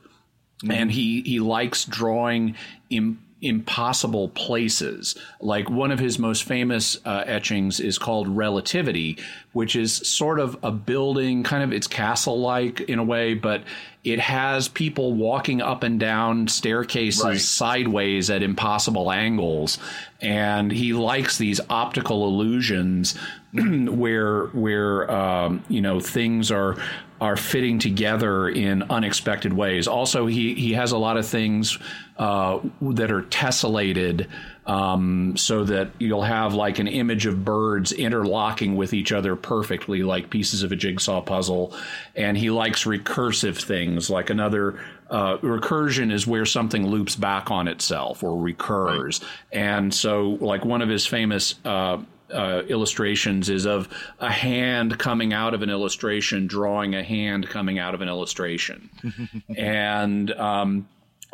[0.70, 2.56] and he he likes drawing.
[2.92, 5.16] Im- impossible places.
[5.42, 9.18] Like one of his most famous uh, etchings is called Relativity,
[9.52, 13.64] which is sort of a building, kind of it's castle like in a way, but
[14.04, 17.40] it has people walking up and down staircases Right.
[17.40, 19.78] sideways at impossible angles.
[20.22, 23.16] And he likes these optical illusions
[23.54, 26.78] where where um, you know things are
[27.22, 29.88] are fitting together in unexpected ways.
[29.88, 31.78] Also, he he has a lot of things
[32.24, 34.28] uh, that are tessellated.
[34.66, 40.04] Um, so that you'll have like an image of birds interlocking with each other perfectly,
[40.04, 41.76] like pieces of a jigsaw puzzle.
[42.16, 47.68] And he likes recursive things, like another uh, recursion is where something loops back on
[47.68, 49.20] itself or recurs.
[49.52, 51.98] And so, like one of his famous uh,
[52.34, 57.80] uh, illustrations is of a hand coming out of an illustration, drawing a hand coming
[57.80, 58.90] out of an illustration,
[59.58, 60.88] and um,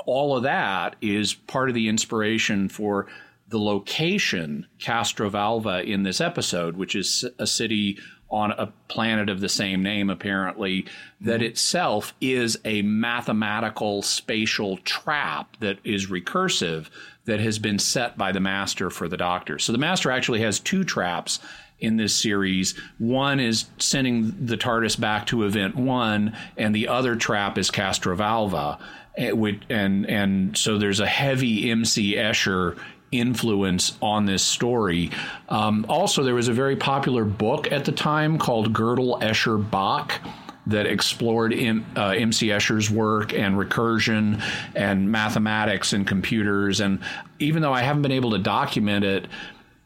[0.05, 3.07] all of that is part of the inspiration for
[3.47, 7.97] the location Castrovalva in this episode, which is a city
[8.29, 10.85] on a planet of the same name, apparently,
[11.19, 11.49] that mm-hmm.
[11.49, 16.89] itself is a mathematical spatial trap that is recursive
[17.25, 19.57] that has been set by the master for the doctor.
[19.57, 21.39] So the master actually has two traps
[21.79, 22.77] in this series.
[22.97, 28.79] One is sending the TARDIS back to event one, and the other trap is Castrovalva.
[29.19, 32.77] And, and and so there's a heavy MC Escher
[33.11, 35.11] influence on this story.
[35.49, 40.21] Um, also, there was a very popular book at the time called Gödel Escher Bach
[40.67, 44.41] that explored M, uh, MC Escher's work and recursion
[44.75, 46.79] and mathematics and computers.
[46.79, 46.99] And
[47.39, 49.27] even though I haven't been able to document it,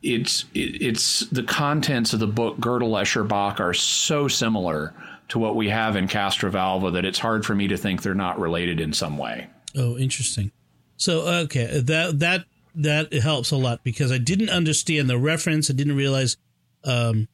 [0.02, 4.94] it's it, it's the contents of the book Gödel Escher Bach are so similar
[5.30, 8.40] to what we have in Castrovalva that it's hard for me to think they're not
[8.40, 9.48] related in some way.
[9.76, 10.52] Oh, interesting.
[10.98, 15.70] So okay, that that that helps a lot because I didn't understand the reference.
[15.70, 16.38] I didn't realize
[16.84, 17.28] um,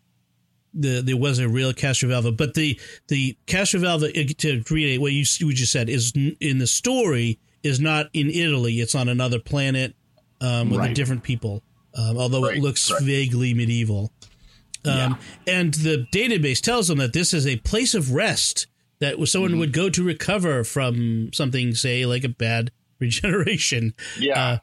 [0.73, 5.59] the there was a real Castrovalva, but the the Castrovalva to read what you what
[5.59, 8.79] you said is in the story is not in Italy.
[8.79, 9.95] It's on another planet
[10.41, 10.95] um, with a Right.
[10.95, 11.63] different people.
[11.95, 13.01] Um, although it looks right.
[13.01, 14.13] vaguely medieval.
[14.85, 18.67] Um, And the database tells them that this is a place of rest
[18.99, 19.59] that someone Mm-hmm.
[19.59, 23.93] would go to recover from something, say, like a bad regeneration.
[24.19, 24.39] Yeah.
[24.39, 24.57] Uh,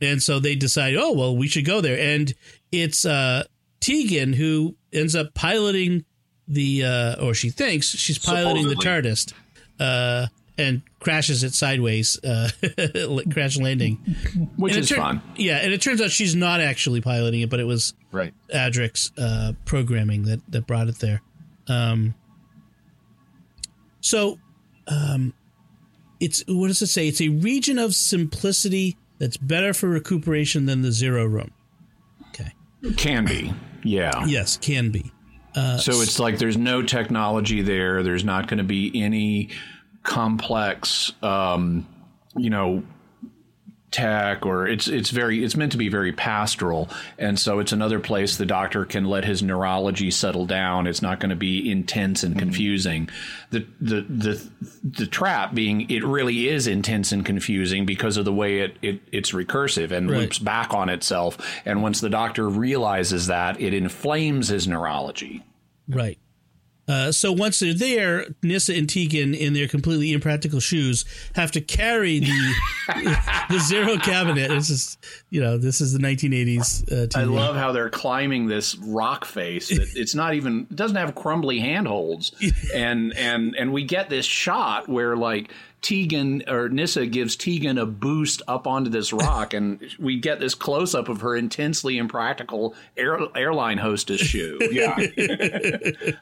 [0.00, 1.98] and so they decide, oh, well, we should go there.
[1.98, 2.32] And
[2.72, 3.44] it's uh,
[3.80, 6.04] Tegan who ends up piloting
[6.48, 9.10] the, uh, or she thinks she's piloting the Supposedly.
[9.10, 9.32] TARDIS
[9.78, 10.26] uh,
[10.60, 12.50] and crashes it sideways, uh,
[13.32, 13.96] crash landing.
[14.56, 15.22] Which And is tur- fun.
[15.36, 18.34] Yeah, and it turns out she's not actually piloting it, but it was right.
[18.52, 21.22] Adric's uh, programming that that brought it there.
[21.68, 22.14] Um,
[24.00, 24.38] so,
[24.88, 25.34] um,
[26.20, 27.08] it's what does it say?
[27.08, 31.50] It's a region of simplicity that's better for recuperation than the zero room.
[32.28, 32.52] Okay.
[32.96, 33.52] Can be.
[33.84, 34.24] Yeah.
[34.26, 35.12] Yes, can be.
[35.54, 38.02] So it's like there's no technology there.
[38.04, 39.50] There's not going to be any
[40.10, 41.86] complex, um,
[42.36, 42.82] you know,
[43.92, 46.88] tech or it's it's very it's meant to be very pastoral.
[47.18, 50.86] And so it's another place the doctor can let his neurology settle down.
[50.88, 53.08] It's not going to be intense and confusing.
[53.50, 54.50] The the the
[54.82, 59.00] the trap being it really is intense and confusing because of the way it, it
[59.12, 60.20] it's recursive and Right.
[60.20, 61.38] loops back on itself.
[61.64, 65.42] And once the doctor realizes that it inflames his neurology.
[65.88, 66.18] Right.
[66.90, 71.04] Uh, so once they're there, Nyssa and Tegan, in their completely impractical shoes,
[71.36, 72.54] have to carry the
[73.48, 74.48] the zero cabinet.
[74.48, 74.98] This is,
[75.30, 77.14] you know, this is the 1980s.
[77.14, 77.18] Uh.
[77.18, 79.68] I love how they're climbing this rock face.
[79.68, 82.34] That it's not even it doesn't have crumbly handholds,
[82.74, 87.86] and and and we get this shot where like Tegan or Nyssa gives Tegan a
[87.86, 92.74] boost up onto this rock, and we get this close up of her intensely impractical
[92.96, 94.58] air, airline hostess shoe.
[94.70, 94.94] Yeah.
[94.98, 96.16] it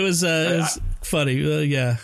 [0.00, 1.44] was, uh, it was funny.
[1.44, 1.96] Uh, yeah.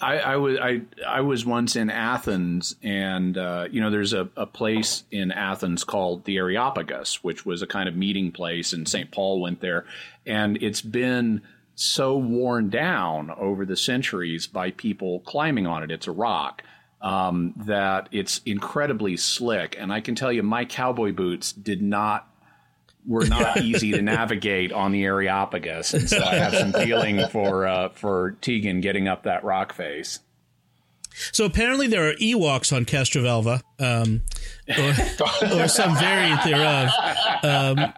[0.00, 4.28] I, I was I I was once in Athens, and uh, you know, there's a,
[4.36, 8.88] a place in Athens called the Areopagus, which was a kind of meeting place, and
[8.88, 9.10] St.
[9.10, 9.86] Paul went there,
[10.26, 11.42] and it's been
[11.80, 15.90] so worn down over the centuries by people climbing on it.
[15.90, 16.62] It's a rock.
[17.00, 22.30] Um, that it's incredibly slick, and I can tell you, my cowboy boots did not
[23.06, 27.66] were not easy to navigate on the Areopagus, and so I have some feeling for
[27.66, 30.18] uh, for Tegan getting up that rock face.
[31.32, 34.22] So apparently there are Ewoks on Castrovalva, um,
[34.68, 36.90] or, or, some variant thereof.
[37.42, 37.92] Um,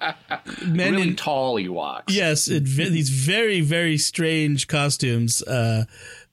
[0.66, 2.04] men really in tall Ewoks.
[2.08, 5.42] Yes, it, these very very strange costumes.
[5.42, 5.84] Uh,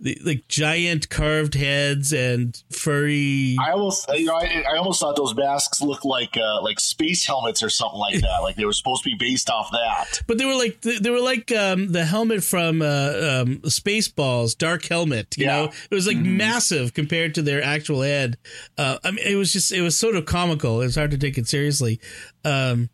[0.01, 3.57] the, like giant carved heads and furry.
[3.59, 7.25] I almost, you know, I, I almost thought those masks looked like uh, like space
[7.25, 8.39] helmets or something like that.
[8.41, 10.21] like they were supposed to be based off that.
[10.25, 14.85] But they were like they were like um, the helmet from uh, um, Spaceballs, Dark
[14.85, 15.37] Helmet.
[15.37, 15.55] You yeah.
[15.57, 16.37] know, it was like mm-hmm.
[16.37, 18.37] massive compared to their actual head.
[18.77, 20.81] Uh, I mean, it was just it was sort of comical.
[20.81, 21.99] It was hard to take it seriously.
[22.45, 22.89] Um,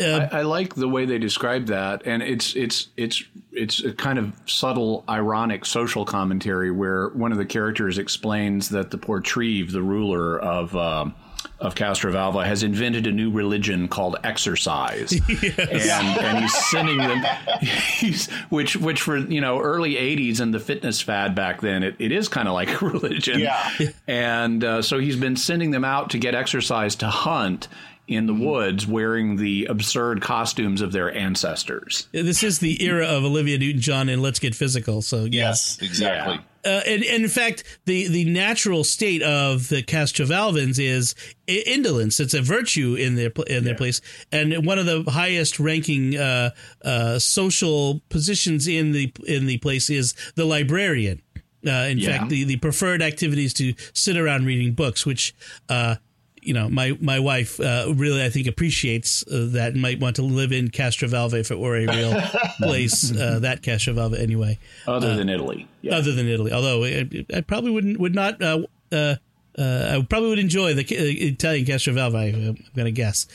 [0.00, 3.92] uh, I, I, like the way they describe that, and it's it's it's it's a
[3.92, 9.72] kind of subtle, ironic social commentary where one of the characters explains that the Portreeve,
[9.72, 10.74] the ruler of.
[10.74, 11.10] Uh,
[11.58, 15.88] of Castrovalva has invented a new religion called exercise, yes.
[15.88, 17.24] and and he's sending them,
[17.60, 21.96] he's, which which for you know early '80s and the fitness fad back then, it,
[21.98, 23.70] it is kind of like a religion, yeah.
[24.06, 27.68] And uh, so he's been sending them out to get exercise to hunt,
[28.08, 32.08] in the woods wearing the absurd costumes of their ancestors.
[32.12, 35.02] This is the era of Olivia Newton-John and Let's Get Physical.
[35.02, 36.34] So yes, yes exactly.
[36.34, 36.40] Yeah.
[36.64, 41.16] Uh, and, and, in fact, the, the natural state of the Castrovalvans is
[41.48, 42.20] indolence.
[42.20, 43.78] It's a virtue in their in their yeah.
[43.78, 46.50] place, and one of the highest ranking uh,
[46.84, 51.20] uh, social positions in the in the place is the librarian.
[51.66, 52.18] Uh, in yeah.
[52.18, 55.34] fact, the, the preferred activities to sit around reading books, which
[55.68, 55.96] uh,
[56.42, 60.16] you know, my my wife uh, really I think appreciates uh, that and might want
[60.16, 62.20] to live in Castrovalva if it were a real
[62.58, 63.16] place.
[63.16, 64.58] Uh, that Castrovalva anyway.
[64.86, 65.68] Other uh, than Italy.
[65.80, 65.96] Yeah.
[65.96, 68.42] Other than Italy, although I, I probably wouldn't would not.
[68.42, 69.16] Uh, uh,
[69.58, 72.16] I probably would enjoy the Italian Castrovalva.
[72.16, 73.26] I, am going to guess.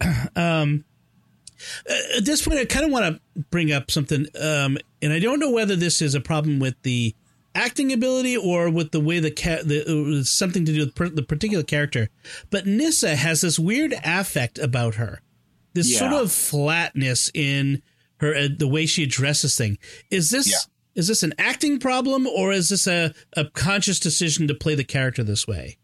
[0.36, 0.84] Um,
[2.16, 5.38] at this point, I kind of want to bring up something, um, and I don't
[5.38, 7.14] know whether this is a problem with the
[7.54, 11.08] acting ability or with the way the cat the uh, something to do with per,
[11.08, 12.08] the particular character.
[12.50, 15.20] But Nyssa has this weird affect about her,
[15.72, 15.98] this yeah.
[15.98, 17.82] sort of flatness in
[18.18, 19.78] her uh, the way she addresses thing.
[20.10, 21.00] Is this yeah.
[21.00, 24.84] is this an acting problem or is this a, a conscious decision to play the
[24.84, 25.78] character this way?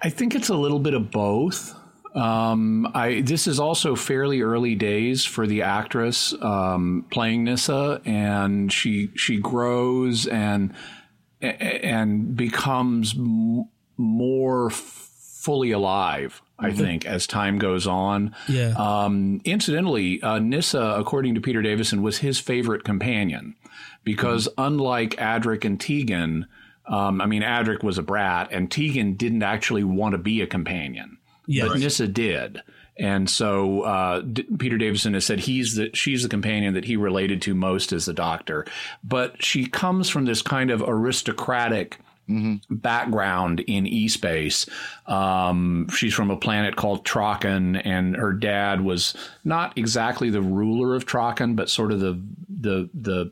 [0.00, 1.74] I think it's a little bit of both.
[2.16, 8.72] Um, I this is also fairly early days for the actress um, playing Nyssa, and
[8.72, 10.72] she she grows and
[11.42, 16.40] and becomes m- more fully alive.
[16.58, 16.78] I mm-hmm.
[16.78, 18.34] think as time goes on.
[18.48, 18.72] Yeah.
[18.78, 23.56] Um, incidentally, uh, Nyssa, according to Peter Davison, was his favorite companion
[24.04, 24.62] because mm-hmm.
[24.62, 26.46] unlike Adric and Tegan,
[26.86, 30.46] um, I mean, Adric was a brat, and Tegan didn't actually want to be a
[30.46, 31.15] companion.
[31.46, 32.62] Yeah, but Nyssa did.
[32.98, 36.96] And so uh, D- Peter Davison has said he's the she's the companion that he
[36.96, 38.66] related to most as the Doctor,
[39.04, 41.98] but she comes from this kind of aristocratic.
[42.28, 42.74] Mm-hmm.
[42.74, 44.66] background in E space.
[45.06, 50.96] Um, she's from a planet called Traken, and her dad was not exactly the ruler
[50.96, 53.30] of Traken, but sort of the the the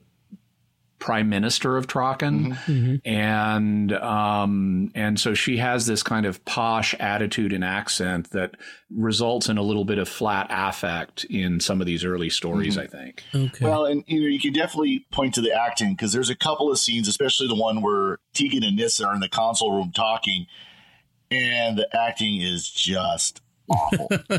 [1.05, 2.73] prime minister of Traken, mm-hmm.
[2.73, 3.09] mm-hmm.
[3.09, 8.57] and um, and so she has this kind of posh attitude and accent that
[8.91, 12.79] results in a little bit of flat affect in some of these early stories.
[12.79, 12.97] Mm-hmm.
[12.97, 13.23] I think.
[13.35, 13.67] Okay.
[13.67, 16.73] Well, and you know, you can definitely point to the acting because there's a couple
[16.73, 20.47] of scenes, especially the one where Tegan and Nyssa are in the console room talking,
[21.31, 24.09] and the acting is just awful.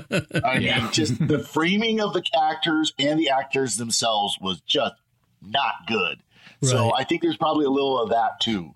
[0.43, 0.79] I yeah.
[0.79, 4.95] mean, just the framing of the actors and the actors themselves was just
[5.43, 6.23] not good.
[6.61, 6.69] Right.
[6.69, 8.73] So I think there's probably a little of that too.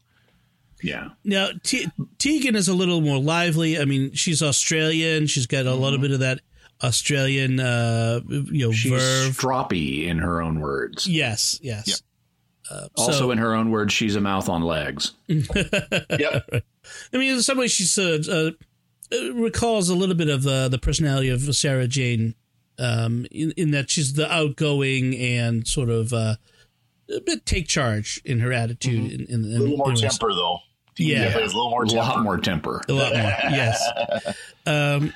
[0.82, 1.10] Yeah.
[1.24, 3.80] Now T- Tegan is a little more lively.
[3.80, 5.28] I mean, she's Australian.
[5.28, 5.82] She's got a mm-hmm.
[5.82, 6.40] little bit of that
[6.82, 9.38] Australian, uh, you know, she's verve.
[9.38, 11.08] stroppy in her own words.
[11.08, 11.60] Yes.
[11.62, 11.88] Yes.
[11.88, 11.98] Yep.
[12.72, 15.14] Uh, also, so, in her own words, she's a mouth on legs.
[15.28, 16.48] yep.
[16.54, 18.20] I mean, in some ways, she's uh,
[19.12, 22.36] uh, recalls a little bit of uh, the personality of Sarah Jane,
[22.78, 26.36] um, in, in, that she's the outgoing and sort of uh,
[27.16, 29.12] a bit take charge in her attitude.
[29.12, 29.34] Mm-hmm.
[29.34, 30.60] In, in, in, a little more temper, though.
[30.98, 31.20] Yeah.
[31.20, 32.02] Definitely has a little more a temper.
[32.02, 32.82] lot more temper.
[32.90, 33.22] A lot more.
[33.52, 33.84] Yes.
[34.66, 35.14] Um,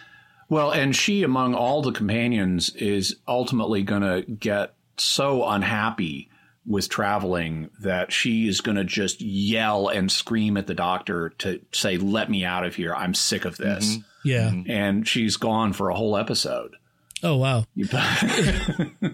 [0.49, 6.29] Well, and she, among all the companions, is ultimately going to get so unhappy
[6.65, 11.59] with traveling that she is going to just yell and scream at the doctor to
[11.71, 12.93] say, "Let me out of here!
[12.93, 14.51] I'm sick of this." yeah.
[14.67, 16.75] And she's gone for a whole episode.
[17.23, 17.65] Oh wow.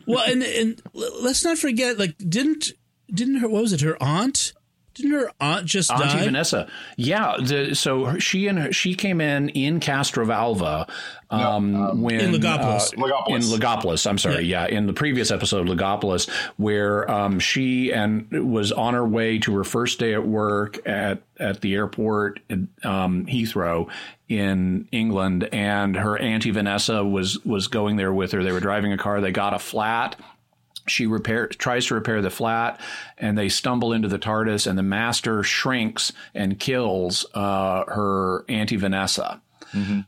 [0.08, 2.72] Well, and and let's not forget, like, didn't
[3.14, 3.82] didn't her what was it?
[3.82, 4.54] Her aunt?
[4.96, 6.24] Didn't her aunt just Auntie die?
[6.26, 7.38] Vanessa, yeah.
[7.40, 10.90] The, so she and her, she came in in Castrovalva
[11.30, 12.98] um, when In Logopolis.
[12.98, 13.36] uh, Logopolis.
[13.36, 14.08] in Logopolis.
[14.10, 14.66] I'm sorry, yeah.
[14.66, 19.64] in the previous episode, Logopolis, where um, she and was on her way to her
[19.64, 22.42] first day at work at at the airport
[22.84, 23.90] um, Heathrow
[24.30, 28.44] in England, and her auntie Vanessa was was going there with her.
[28.44, 29.20] They were driving a car.
[29.20, 30.16] They got a flat
[30.90, 32.80] she repair tries to repair the flat
[33.18, 38.76] and they stumble into the TARDIS and the master shrinks and kills uh, her auntie
[38.76, 39.42] Vanessa.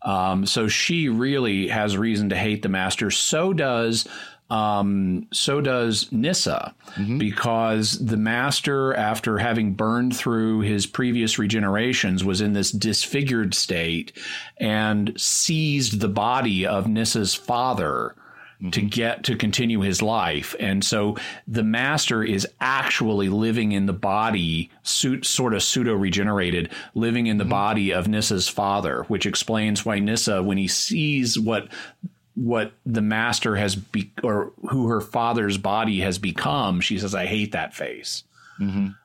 [0.02, 3.12] Um, so she really has reason to hate the master.
[3.12, 4.08] So does
[4.52, 7.18] um, so does Nyssa, mm-hmm.
[7.18, 14.12] because the master, after having burned through his previous regenerations, was in this disfigured state
[14.58, 18.14] and seized the body of Nyssa's father
[18.60, 18.88] to mm-hmm.
[18.90, 20.54] get to continue his life.
[20.60, 21.16] And so
[21.48, 27.46] the master is actually living in the body, sort of pseudo regenerated, living in the
[27.46, 27.52] mm-hmm.
[27.52, 31.70] body of Nyssa's father, which explains why Nyssa, when he sees what
[32.36, 37.26] what the master has be or who her father's body has become, she says, "I
[37.26, 38.24] hate that face."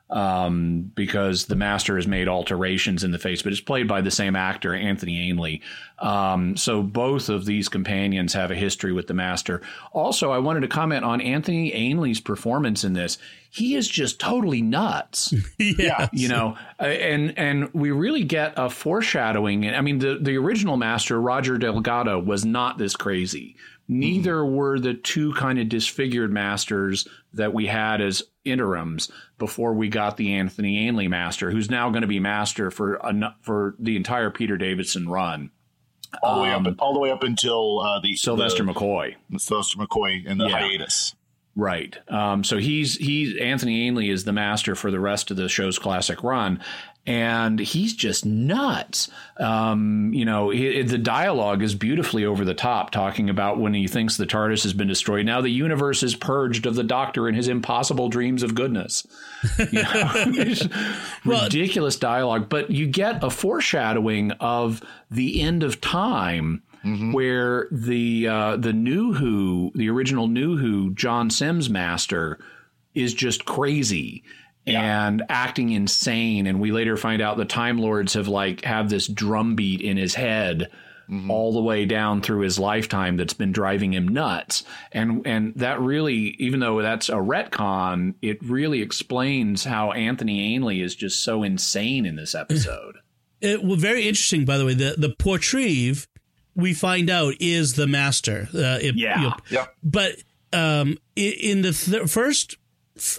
[0.09, 4.11] Um, because the master has made alterations in the face, but it's played by the
[4.11, 5.63] same actor, Anthony Ainley.
[5.99, 9.63] Um, so both of these companions have a history with the master.
[9.93, 13.19] Also, I wanted to comment on Anthony Ainley's performance in this.
[13.51, 15.35] He is just totally nuts.
[15.59, 16.09] yeah.
[16.13, 20.77] you know uh, and and we really get a foreshadowing i mean the the original
[20.77, 23.57] master roger delgado was not this crazy
[23.89, 29.89] neither were the two kind of disfigured masters that we had as interims before we
[29.89, 33.01] got the anthony ainley master who's now going to be master for
[33.43, 35.51] for the entire peter davidson run
[36.23, 39.79] all the way up, all the way up until uh, the sylvester the, mccoy Sylvester
[39.79, 40.59] McCoy in the Yeah.
[40.61, 41.15] hiatus.
[41.59, 41.97] Right.
[42.11, 45.79] Um, so he's he's Anthony Ainley is the master for the rest of the show's
[45.79, 46.63] classic run,
[47.07, 49.09] and he's just nuts.
[49.37, 53.87] Um, you know, he, the dialogue is beautifully over the top, talking about when he
[53.87, 55.25] thinks the TARDIS has been destroyed.
[55.25, 59.07] Now the universe is purged of the Doctor and his impossible dreams of goodness.
[59.71, 60.55] You know,
[61.25, 66.63] ridiculous dialogue, but you get a foreshadowing of the end of time
[67.13, 72.39] where the uh, the new Who, the original new Who, John Simm's master,
[72.95, 74.23] is just crazy
[74.67, 76.47] and acting insane.
[76.47, 80.15] And we later find out the Time Lords have like have this drumbeat in his
[80.15, 80.71] head.
[81.29, 85.81] All the way down through his lifetime, that's been driving him nuts, and and that
[85.81, 91.45] really, even though that's a retcon, it really explains how Anthony Ainley is just so
[91.45, 92.97] insane in this episode.
[93.41, 94.75] It well, very interesting, by the way.
[94.75, 96.09] The the Portreeve
[96.57, 98.49] we find out is the master.
[98.53, 99.17] Uh, it- Yeah.
[99.21, 99.75] you know, Yep.
[99.85, 100.13] but
[100.53, 102.57] um, in the th- first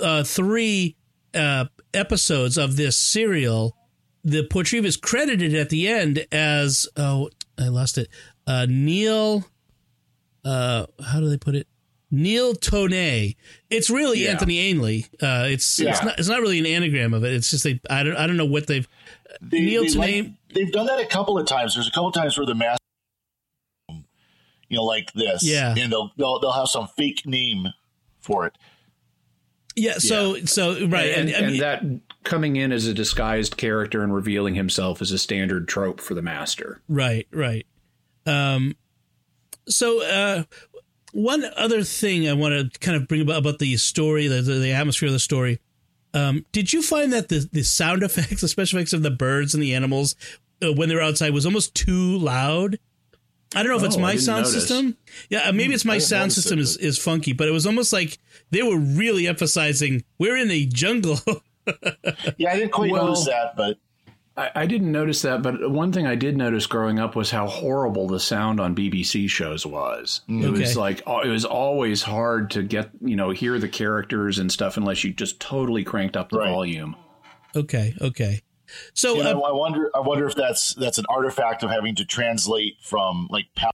[0.01, 0.96] uh, three
[1.37, 3.75] uh, episodes of this serial,
[4.23, 8.09] the Portreeve is credited at the end as oh, I lost it.
[8.45, 9.45] Uh, Neil,
[10.43, 11.67] uh, how do they put it?
[12.09, 13.35] Neil Toynay.
[13.69, 14.31] It's really Yeah.
[14.31, 15.05] Anthony Ainley.
[15.21, 17.33] Uh, it's it's not it's not really an anagram of it.
[17.33, 18.87] It's just they I don't I don't know what they've
[19.41, 21.75] They, Neil they Tenay- like- they've done that a couple of times.
[21.75, 22.77] There's a couple of times where the master,
[24.69, 25.75] you know, like this, Yeah.
[25.77, 27.67] and they'll they'll, they'll have some fake name
[28.21, 28.53] for it.
[29.77, 29.97] Yeah.
[29.99, 31.83] So so right and, and, I and that
[32.23, 36.21] coming in as a disguised character and revealing himself is a standard trope for the
[36.21, 36.81] master.
[36.89, 37.65] Right, right.
[38.25, 38.75] Um,
[39.69, 40.43] so uh,
[41.13, 44.55] one other thing I want to kind of bring about about the story, the, the,
[44.55, 45.59] the atmosphere of the story.
[46.13, 49.53] Um, did you find that the, the sound effects, the special effects of the birds
[49.53, 50.15] and the animals
[50.61, 52.79] uh, when they were outside was almost too loud?
[53.55, 54.53] I don't know if it's Oh, I my sound notice.
[54.67, 54.97] system.
[55.29, 57.51] Yeah, uh, maybe it's my hmm, sound notice system it, is, is funky, but it
[57.51, 58.17] was almost like
[58.51, 61.19] they were really emphasizing we're in a jungle.
[62.37, 63.77] Yeah, I didn't quite Well- notice that, but
[64.37, 67.45] I, I didn't notice that, but one thing I did notice growing up was how
[67.47, 70.21] horrible the sound on BBC shows was.
[70.29, 70.43] Mm.
[70.43, 70.59] It Okay.
[70.61, 74.49] was like oh, it was always hard to get you know hear the characters and
[74.51, 76.49] stuff unless you just totally cranked up the Right.
[76.49, 76.95] volume.
[77.55, 78.41] okay, okay.
[78.93, 79.89] So you uh, know, I wonder.
[79.95, 83.71] I wonder if that's that's an artifact of having to translate from like PAL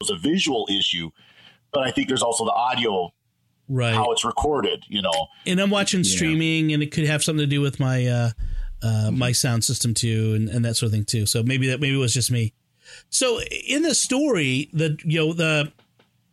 [0.00, 1.10] was a visual issue,
[1.72, 3.12] but I think there's also the audio
[3.68, 3.94] right.
[3.94, 4.84] how it's recorded.
[4.88, 8.06] You know, and I'm watching streaming, and it could have something to do with my
[8.06, 8.30] uh,
[8.82, 11.26] uh, my sound system too, and, and that sort of thing too.
[11.26, 12.52] So maybe that maybe it was just me.
[13.10, 15.72] So in the story, the you know the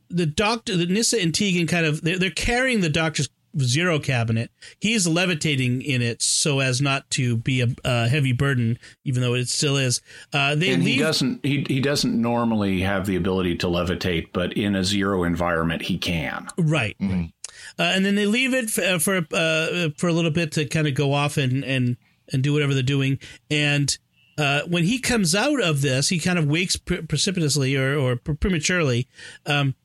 [0.10, 3.30] the doctor, the Nyssa and Tegan kind of they're, they're carrying the doctor's
[3.60, 4.51] zero cabinet.
[4.80, 9.34] He's levitating in it so as not to be a, a heavy burden, even though
[9.34, 10.01] it still is.
[10.32, 14.30] Uh, they and leave, he doesn't he, he doesn't normally have the ability to levitate,
[14.34, 16.47] but in a zero environment he can.
[16.58, 16.95] right.
[17.80, 20.88] Uh, and then they leave it for for, uh, for a little bit to kind
[20.88, 21.97] of go off and and
[22.32, 23.20] and do whatever they're doing.
[23.49, 23.95] And
[24.38, 28.16] uh, when he comes out of this, he kind of wakes pre- precipitously or, or
[28.16, 29.08] pre- prematurely.
[29.45, 29.76] Um,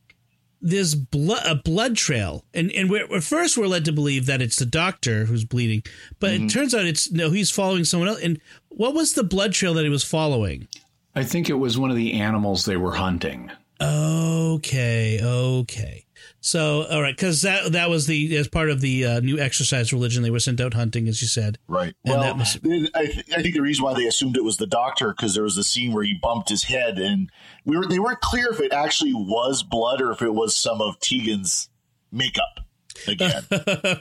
[0.60, 4.42] there's blood, a blood trail, and and we're, at first we're led to believe that
[4.42, 5.82] it's the doctor who's bleeding,
[6.20, 6.48] but it mm-hmm.
[6.48, 8.20] turns out it's no, he's following someone else.
[8.20, 10.68] And what was the blood trail that he was following?
[11.14, 13.50] I think it was one of the animals they were hunting.
[13.80, 16.04] Okay, okay.
[16.40, 19.92] So, all right, because that that was the as part of the uh, new exercise
[19.92, 21.58] religion, they were sent out hunting, as you said.
[21.66, 21.94] Right.
[22.04, 22.56] And well, that was-
[22.94, 25.42] I, th- I think the reason why they assumed it was the doctor because there
[25.42, 27.30] was a scene where he bumped his head, and
[27.64, 30.80] we were they weren't clear if it actually was blood or if it was some
[30.80, 31.70] of Tegan's
[32.12, 32.60] makeup
[33.08, 33.42] again.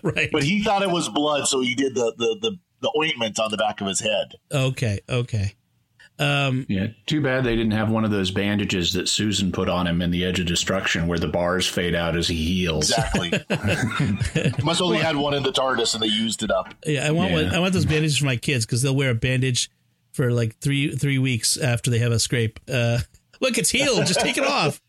[0.03, 0.29] right.
[0.31, 3.49] but he thought it was blood, so he did the, the the the ointment on
[3.49, 4.33] the back of his head.
[4.51, 5.55] Okay, okay.
[6.19, 9.85] Um, Yeah, too bad they didn't have one of those bandages that Susan put on
[9.87, 12.89] him in The Edge of Destruction, where the bars fade out as he heals.
[12.89, 13.31] Exactly.
[14.63, 16.73] Must only had one in the TARDIS, and they used it up.
[16.85, 17.43] yeah, I want Yeah.
[17.43, 19.69] one, I want those bandages for my kids because they'll wear a bandage
[20.13, 22.59] for like three three weeks after they have a scrape.
[22.67, 22.99] Uh,
[23.41, 24.05] look, it's healed.
[24.07, 24.81] Just take it off.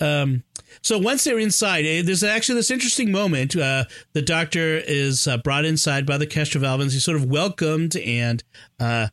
[0.00, 0.42] Um,
[0.82, 3.56] so once they're inside, eh, there's actually this interesting moment.
[3.56, 6.92] Uh, the doctor is uh, brought inside by the Castrovalvans.
[6.92, 8.44] He's sort of welcomed, and
[8.78, 9.08] uh,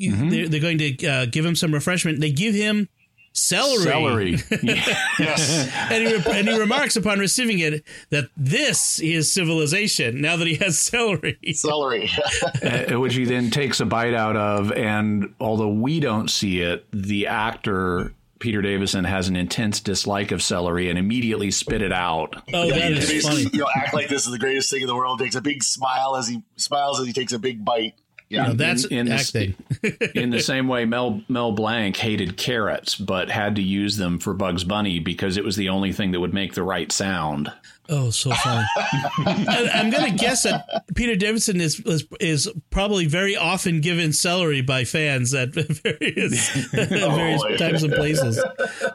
[0.00, 2.20] they're, they're going to uh, give him some refreshment.
[2.20, 2.88] They give him
[3.32, 3.84] celery.
[3.84, 4.36] Celery.
[5.18, 5.70] Yes.
[5.90, 10.20] and he, re- and he remarks upon receiving it that this is civilization.
[10.20, 12.10] Now that he has celery, Celery.
[12.62, 14.72] uh, which he then takes a bite out of.
[14.72, 20.42] And although we don't see it, the actor Peter Davison has an intense dislike of
[20.42, 22.34] celery and immediately spit it out.
[22.54, 23.42] oh, that He funny.
[23.52, 25.18] You know, act like this is the greatest thing in the world.
[25.18, 27.94] Takes a big smile as he smiles as he takes a big bite.
[28.30, 28.46] Yeah.
[28.46, 29.54] Now, that's in the- acting.
[30.14, 34.32] In the same way, Mel Mel Blanc hated carrots, but had to use them for
[34.34, 37.52] Bugs Bunny because it was the only thing that would make the right sound.
[37.88, 38.64] Oh, so funny.
[39.26, 44.60] I'm going to guess that Peter Davidson is, is is probably very often given celery
[44.60, 48.40] by fans at various various Oh, times and places.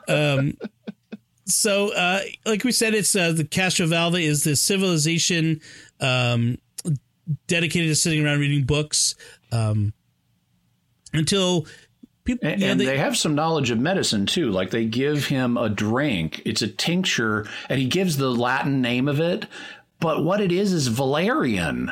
[0.07, 0.57] Um,
[1.45, 5.59] so, uh, like we said, it's uh, the Castrovalva is the civilization
[5.99, 6.57] um,
[7.47, 9.15] dedicated to sitting around reading books
[9.51, 9.93] um,
[11.13, 11.65] until
[12.23, 12.47] people.
[12.47, 14.51] And, and they- they, have some knowledge of medicine too.
[14.51, 16.41] Like they give him a drink.
[16.45, 19.45] It's a tincture, and he gives the Latin name of it.
[19.99, 21.91] But what it is is valerian.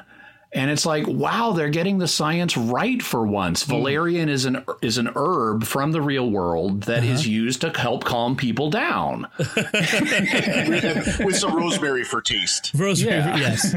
[0.56, 3.64] And it's like, wow, they're getting the science right for once.
[3.64, 8.04] Valerian is an is an herb from the real world that is used to help
[8.04, 9.28] calm people down.
[9.39, 12.72] with some rosemary for taste.
[12.76, 13.38] Rosemary, Yeah.
[13.38, 13.74] yes.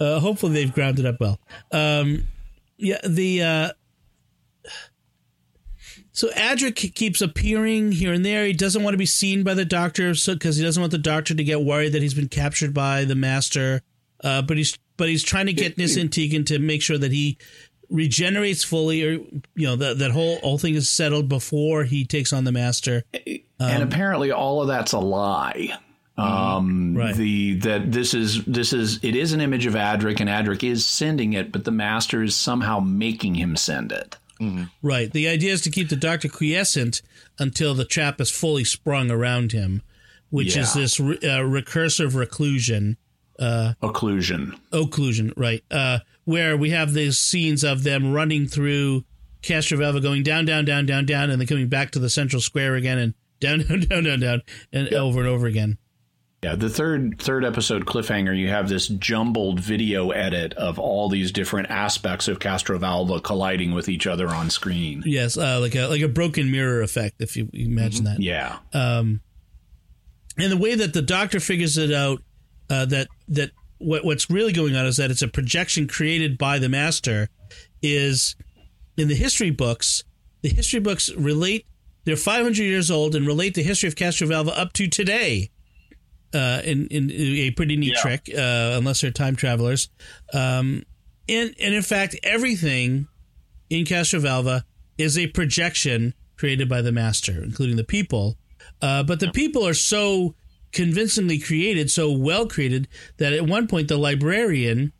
[0.00, 1.38] Uh, hopefully they've ground it up well.
[1.72, 2.26] Um,
[2.78, 3.70] yeah, the uh,
[6.12, 8.46] so Adric keeps appearing here and there.
[8.46, 10.98] He doesn't want to be seen by the doctor, so because he doesn't want the
[10.98, 13.82] doctor to get worried that he's been captured by the master.
[14.22, 17.12] Uh, but he's but he's trying to get Nis and Tegan to make sure that
[17.12, 17.38] he
[17.90, 19.12] regenerates fully, or
[19.54, 23.04] you know that that whole whole thing is settled before he takes on the master.
[23.60, 25.78] and apparently all of that's a lie.
[26.16, 27.14] Um, Right.
[27.14, 30.86] The that this is this is it is an image of Adric, and Adric is
[30.86, 34.16] sending it, but the master is somehow making him send it.
[34.82, 35.10] Right.
[35.10, 37.00] The idea is to keep the doctor quiescent
[37.38, 39.80] until the trap is fully sprung around him,
[40.28, 42.96] which is this re- uh, recursive reclusion,
[43.38, 44.58] Occlusion.
[44.72, 45.62] occlusion, right?
[45.70, 49.04] Uh, where we have these scenes of them running through
[49.42, 52.74] Castrovalva, going down, down, down, down, down, and then coming back to the central square
[52.74, 55.78] again, and down, down, down, down, down, and over and over again.
[56.42, 61.32] Yeah, the third third episode cliffhanger, you have this jumbled video edit of all these
[61.32, 65.02] different aspects of Castrovalva colliding with each other on screen.
[65.06, 68.20] Yes, uh, like a like a broken mirror effect, if you imagine that.
[68.20, 68.58] Yeah.
[68.74, 69.22] Um,
[70.36, 72.20] and the way that the doctor figures it out
[72.68, 76.58] uh, that that what, what's really going on is that it's a projection created by
[76.58, 77.28] the master
[77.82, 78.36] is
[78.96, 80.04] in the history books
[80.42, 81.66] the history books relate
[82.04, 85.50] they're 500 years old and relate the history of Castrovalva up to today
[86.34, 88.00] uh, in, in a pretty neat Yeah.
[88.02, 89.88] trick uh, unless they're time travelers.
[90.34, 90.82] Um,
[91.28, 93.08] and, and in fact everything
[93.70, 94.64] in Castrovalva
[94.98, 98.36] is a projection created by the master including the people.
[98.82, 100.34] Uh, but the people are so
[100.74, 104.92] convincingly created, so well created, that at one point the librarian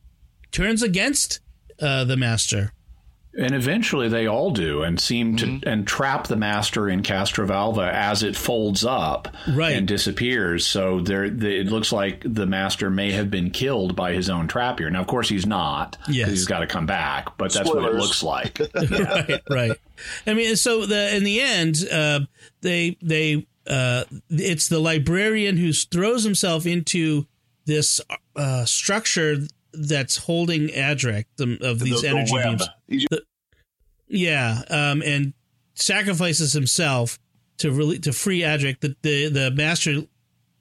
[0.53, 1.41] turns against
[1.81, 2.72] uh, the master
[3.37, 5.68] And eventually they all do and seem to Mm-hmm.
[5.68, 9.75] and trap the master in Castrovalva as it folds up Right.
[9.75, 10.64] and disappears.
[10.64, 14.47] So there the, it looks like the master may have been killed by his own
[14.47, 14.89] trap here.
[14.91, 15.99] Now of course he's not.
[16.07, 16.29] 'cause Yes.
[16.31, 18.61] He's got to come back, but that's what it looks like.
[18.75, 19.79] right, right.
[20.29, 22.20] I mean, so the in the end, uh,
[22.61, 27.27] they they uh, it's the librarian who throws himself into
[27.67, 28.01] this
[28.37, 29.37] uh, structure
[29.73, 32.59] that's holding Adric the, of these The- the energy web.
[32.59, 32.69] beams.
[32.89, 33.21] He's-
[34.07, 35.33] Yeah, um, and
[35.75, 37.19] sacrifices himself
[37.59, 38.81] to really to free Adric.
[38.81, 40.03] The the, the master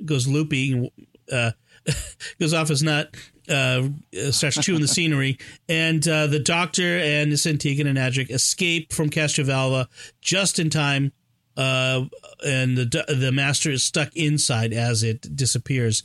[0.05, 0.91] goes loopy,
[1.31, 1.51] uh,
[2.39, 3.15] goes off his nut,
[3.49, 3.89] uh,
[4.31, 5.37] starts chewing the scenery,
[5.67, 9.87] and uh, the doctor and Nyssa and Tegan and Adric escape from Castrovalva
[10.21, 11.11] just in time.
[11.55, 12.05] Uh,
[12.43, 16.03] and the the master is stuck inside as it disappears,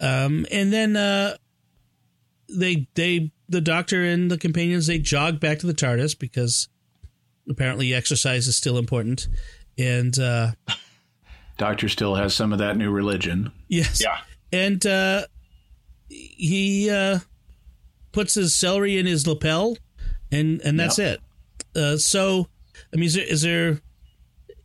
[0.00, 1.36] um, and then uh,
[2.48, 6.68] they they the doctor and the companions they jog back to the TARDIS because
[7.48, 9.28] apparently exercise is still important,
[9.78, 10.52] and uh,
[11.58, 13.52] Doctor still has some of that new religion.
[13.68, 14.18] yes, Yeah.
[14.52, 15.26] and uh,
[16.08, 17.20] he uh,
[18.12, 19.76] puts his celery in his lapel,
[20.32, 21.20] and and that's it.
[21.76, 22.48] Uh, so,
[22.92, 23.80] I mean, is there, is there?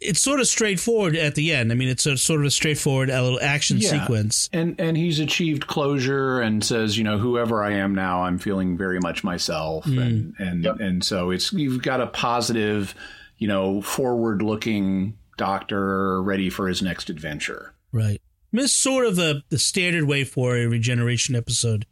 [0.03, 1.71] It's sort of straightforward at the end.
[1.71, 3.89] I mean, it's a sort of a straightforward a little action Yeah.
[3.89, 4.49] sequence.
[4.53, 8.77] And and he's achieved closure and says, you know, whoever I am now, I'm feeling
[8.77, 9.85] very much myself.
[9.85, 10.79] And and Yep.
[10.79, 12.93] and so it's you've got a positive,
[13.37, 17.73] you know, forward looking doctor ready for his next adventure.
[17.91, 18.21] Right.
[18.21, 21.85] I mean, it's sort of the the standard way for a regeneration episode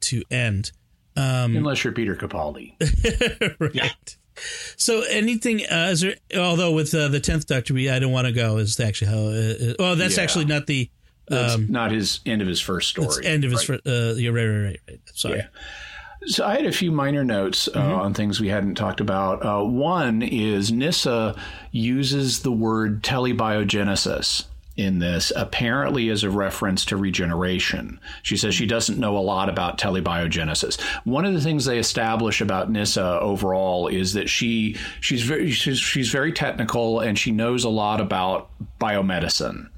[0.00, 0.72] to end.
[1.16, 2.74] Um, Unless you're Peter Capaldi.
[3.60, 4.16] right.
[4.76, 8.26] So anything, uh, is there, although with uh, the 10th Doctor, we, I don't want
[8.26, 10.22] to go is actually how, uh, uh, well, that's Yeah.
[10.22, 10.90] actually not the
[11.28, 13.26] That's um, not his end of his first it's story.
[13.26, 15.00] end of his, fir- uh, yeah, right, right, right, right.
[15.14, 15.38] Sorry.
[15.38, 15.46] Yeah.
[16.26, 19.42] So I had a few minor notes uh, on things we hadn't talked about.
[19.44, 21.34] Uh, one is Nyssa
[21.70, 24.44] uses the word telebiogenesis
[24.80, 28.00] in this, apparently is a reference to regeneration.
[28.22, 30.80] She says she doesn't know a lot about telebiogenesis.
[31.04, 35.78] One of the things they establish about Nyssa overall is that she she's very she's,
[35.78, 38.50] she's very technical and she knows a lot about
[38.80, 39.68] biomedicine.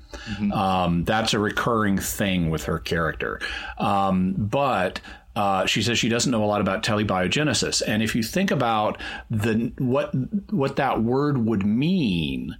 [0.52, 3.40] Um, that's a recurring thing with her character.
[3.78, 5.00] Um, but
[5.34, 7.82] uh, she says she doesn't know a lot about telebiogenesis.
[7.86, 9.00] And if you think about
[9.30, 10.12] the what
[10.50, 12.56] what that word would mean,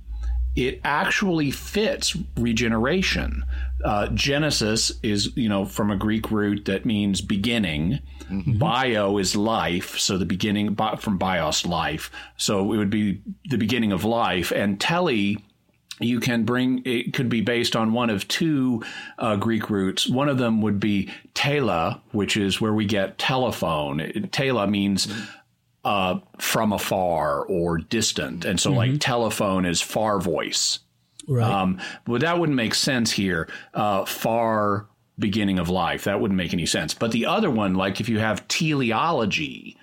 [0.54, 3.44] it actually fits regeneration.
[3.84, 8.00] Uh, Genesis is, you know, from a Greek root that means beginning.
[8.58, 12.10] Bio is life, so the beginning from bios, life.
[12.36, 15.36] So it would be the beginning of life, and tele
[16.00, 18.82] you can bring it could be based on one of two
[19.18, 20.08] uh, Greek roots.
[20.08, 24.28] One of them would be tela, which is where we get telephone.
[24.32, 25.08] Tela means
[25.84, 30.78] uh, from afar or distant, and so like telephone is far voice.
[31.28, 31.50] Right.
[31.50, 33.48] Um, but that wouldn't make sense here.
[33.74, 36.04] Uh, far beginning of life.
[36.04, 36.94] That wouldn't make any sense.
[36.94, 39.76] But the other one, like if you have teleology,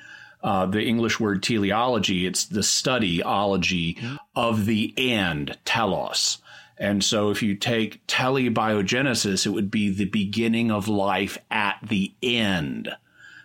[0.43, 3.97] uh, the English word teleology, it's the study ology
[4.35, 6.39] of the end, telos.
[6.77, 12.13] And so if you take telebiogenesis, it would be the beginning of life at the
[12.23, 12.89] end.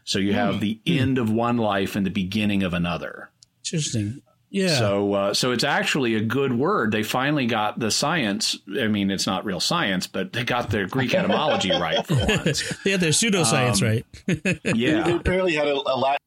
[0.05, 3.31] So you have the end of one life and the beginning of another.
[3.65, 4.21] Interesting.
[4.51, 4.79] Yeah.
[4.79, 6.93] So, uh, so it's actually a good word.
[6.93, 8.57] They finally got the science.
[8.81, 12.63] I mean, it's not real science, but they got their Greek etymology right for once.
[12.85, 14.07] they had their pseudoscience Um, right.
[14.27, 14.61] Yeah.
[14.63, 16.19] They Yeah, apparently had a, a Latin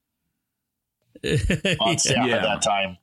[1.79, 2.35] on staff Yeah.
[2.37, 2.97] at that time.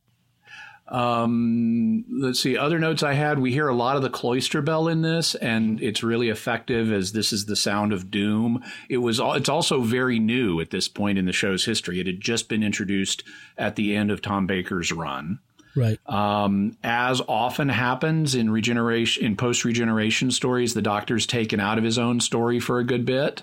[0.89, 2.57] Um, let's see.
[2.59, 3.39] Other notes I had.
[3.39, 7.13] We hear a lot of the cloister bell in this, and it's really effective as
[7.13, 8.63] this is the sound of doom.
[8.89, 9.21] It was.
[9.23, 12.01] It's also very new at this point in the show's history.
[12.01, 13.25] It had just been introduced
[13.57, 15.39] at the end of Tom Baker's run.
[15.75, 15.99] right.
[16.07, 21.85] Um, as often happens in regeneration, in post regeneration stories, the Doctor's taken out of
[21.85, 23.43] his own story for a good bit.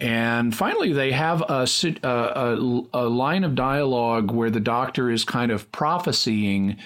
[0.00, 1.66] And finally, they have a,
[2.04, 6.76] a, a, a line of dialogue where the Doctor is kind of prophesying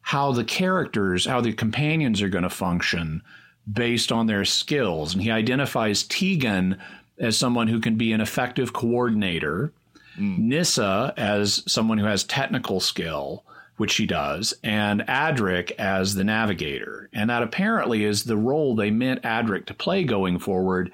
[0.00, 3.22] how the characters, how the companions are going to function
[3.70, 5.14] based on their skills.
[5.14, 6.78] And he identifies Tegan
[7.18, 9.72] as someone who can be an effective coordinator.
[10.16, 10.48] Hmm.
[10.48, 13.44] Nyssa as someone who has technical skill,
[13.76, 17.08] which she does, and Adric as the navigator.
[17.12, 20.92] And that apparently is the role they meant Adric to play going forward,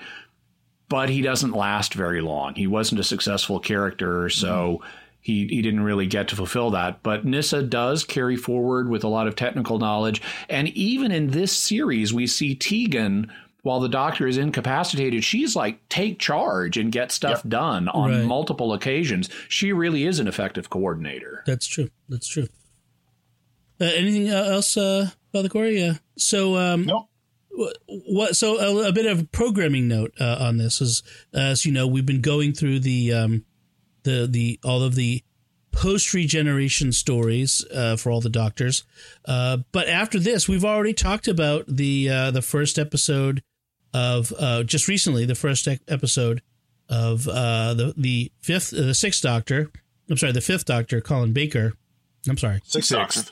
[0.91, 2.55] but he doesn't last very long.
[2.55, 4.83] He wasn't a successful character, so
[5.23, 7.03] he, he didn't really get to fulfill that.
[7.03, 10.21] But Nyssa does carry forward with a lot of technical knowledge.
[10.49, 13.33] And even in this series, we see Tegan
[13.63, 17.49] while the doctor is incapacitated, she's like take charge and get stuff yep.
[17.49, 18.25] done on right.
[18.25, 19.29] multiple occasions.
[19.51, 21.43] She really is an effective coordinator.
[21.47, 21.91] That's true.
[22.09, 22.49] That's true.
[23.79, 25.79] Uh, anything else, uh, Father Cory?
[25.79, 25.95] Yeah.
[26.17, 27.10] so, um, nope.
[27.89, 28.37] What?
[28.37, 31.03] So a, a, bit of a programming note uh, on this is,
[31.35, 33.45] as you know, we've been going through the um,
[34.05, 35.23] the the all of the
[35.73, 38.85] post regeneration stories uh, for all the doctors.
[39.25, 43.43] Uh, but after this, we've already talked about the uh, the first episode
[43.93, 46.43] of uh, just recently, the first episode
[46.89, 49.71] of uh, the the fifth, uh, the sixth Doctor.
[50.09, 51.75] I'm sorry, the fifth Doctor, Colin Baker.
[52.29, 53.23] I'm sorry, sixth Doctor.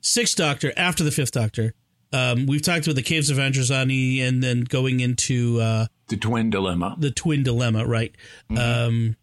[0.00, 1.74] Sixth Doctor after the fifth Doctor.
[2.12, 6.96] Um, we've talked about the caves of Androzani and then going into the twin dilemma.
[6.98, 8.14] The twin dilemma, right?
[8.50, 8.58] Mm-hmm.
[8.58, 9.16] Um,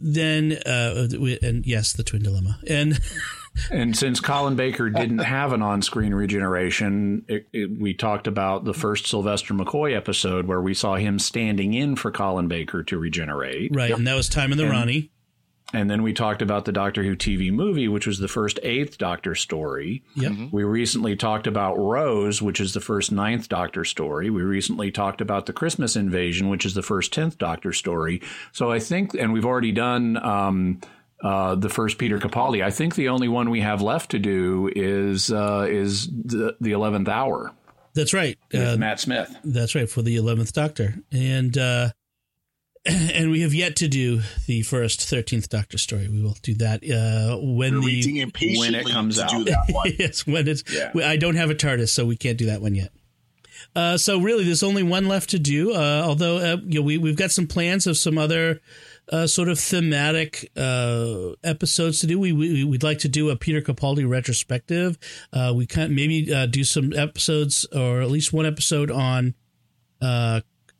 [0.00, 1.08] then uh,
[1.42, 3.00] and yes, the twin dilemma, and
[3.70, 8.74] and since Colin Baker didn't have an on-screen regeneration, it, it, we talked about the
[8.74, 13.74] first Sylvester McCoy episode where we saw him standing in for Colin Baker to regenerate,
[13.74, 13.90] right?
[13.90, 13.98] Yep.
[13.98, 15.10] And that was Time in the and, Rani.
[15.74, 18.96] And then we talked about the Doctor Who TV movie, which was the first eighth
[18.96, 20.02] Doctor story.
[20.14, 20.32] Yep.
[20.32, 20.46] Mm-hmm.
[20.50, 24.30] We recently talked about Rose, which is the first ninth Doctor story.
[24.30, 28.22] We recently talked about the Christmas Invasion, which is the first tenth Doctor story.
[28.52, 30.80] So I think, and we've already done um,
[31.22, 32.64] uh, the first Peter Capaldi.
[32.64, 36.72] I think the only one we have left to do is uh, is the the
[36.72, 37.52] eleventh hour.
[37.94, 39.34] That's right, uh, Matt Smith.
[39.42, 41.90] That's right for the eleventh Doctor, and uh,
[42.86, 46.08] and we have yet to do the first thirteenth Doctor story.
[46.08, 49.32] We will do that uh, when We're the when it comes out.
[49.98, 50.64] yes, when it's.
[50.72, 50.92] Yeah.
[51.04, 52.90] I don't have a TARDIS, so we can't do that one yet.
[53.74, 55.72] Uh, so really, there's only one left to do.
[55.72, 58.60] Uh, although uh, you know, we we've got some plans of some other
[59.10, 62.18] uh, sort of thematic uh, episodes to do.
[62.18, 64.98] We, we would like to do a Peter Capaldi retrospective.
[65.54, 69.34] we can maybe do some episodes or at least one episode on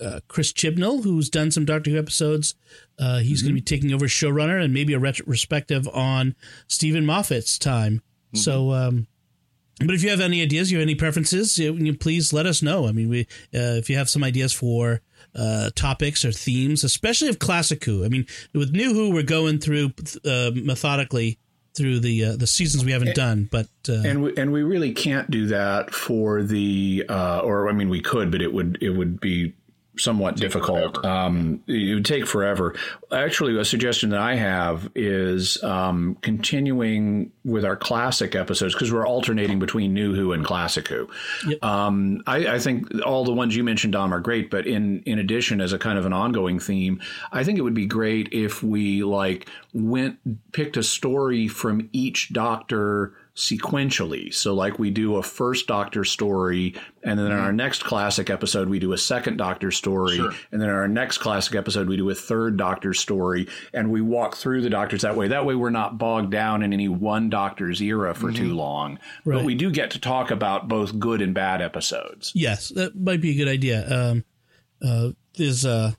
[0.00, 2.54] uh, Chris Chibnall, who's done some Doctor Who episodes.
[2.98, 3.48] Uh, he's mm-hmm.
[3.48, 6.34] going to be taking over showrunner and maybe a retrospective on
[6.66, 7.94] Steven Moffat's time.
[7.94, 8.38] Mm-hmm.
[8.38, 9.06] So, um,
[9.80, 12.62] but if you have any ideas, you have any preferences, you, you please let us
[12.62, 12.86] know.
[12.88, 13.22] I mean, we
[13.54, 15.00] uh, if you have some ideas for
[15.34, 18.04] uh, topics or themes, especially of classic Who.
[18.04, 19.92] I mean, with New Who, we're going through
[20.24, 21.38] uh, methodically
[21.74, 23.48] through the uh, the seasons we haven't done.
[23.50, 27.72] But uh, and we, and we really can't do that for the uh, or I
[27.72, 29.54] mean we could, but it would it would be
[29.98, 31.04] somewhat difficult.
[31.04, 32.74] Um, it would take forever.
[33.12, 39.06] Actually, a suggestion that I have is um, continuing with our classic episodes because we're
[39.06, 41.08] alternating between New Who and Classic Who.
[41.46, 41.64] Yep.
[41.64, 44.50] Um, I, I, think all the ones you mentioned, Dom, are great.
[44.50, 47.00] But in in addition, as a kind of an ongoing theme,
[47.32, 50.18] I think it would be great if we like went
[50.52, 54.34] picked a story from each Doctor sequentially.
[54.34, 56.74] So, like we do a first Doctor story,
[57.04, 57.56] and then in our mm-hmm.
[57.56, 60.32] next classic episode, we do a second Doctor story, sure.
[60.50, 64.00] and then in our next classic episode, we do a third Doctor story, and we
[64.00, 65.28] walk through the Doctors that way.
[65.28, 68.42] That way, we're not bogged down in any one Doctor's era for mm-hmm.
[68.42, 68.98] too long.
[69.24, 69.36] Right.
[69.36, 72.32] But we do get to talk about both good and bad episodes.
[72.34, 73.88] Yes, that might be a good idea.
[73.88, 74.24] Um,
[74.84, 75.92] uh, there's uh,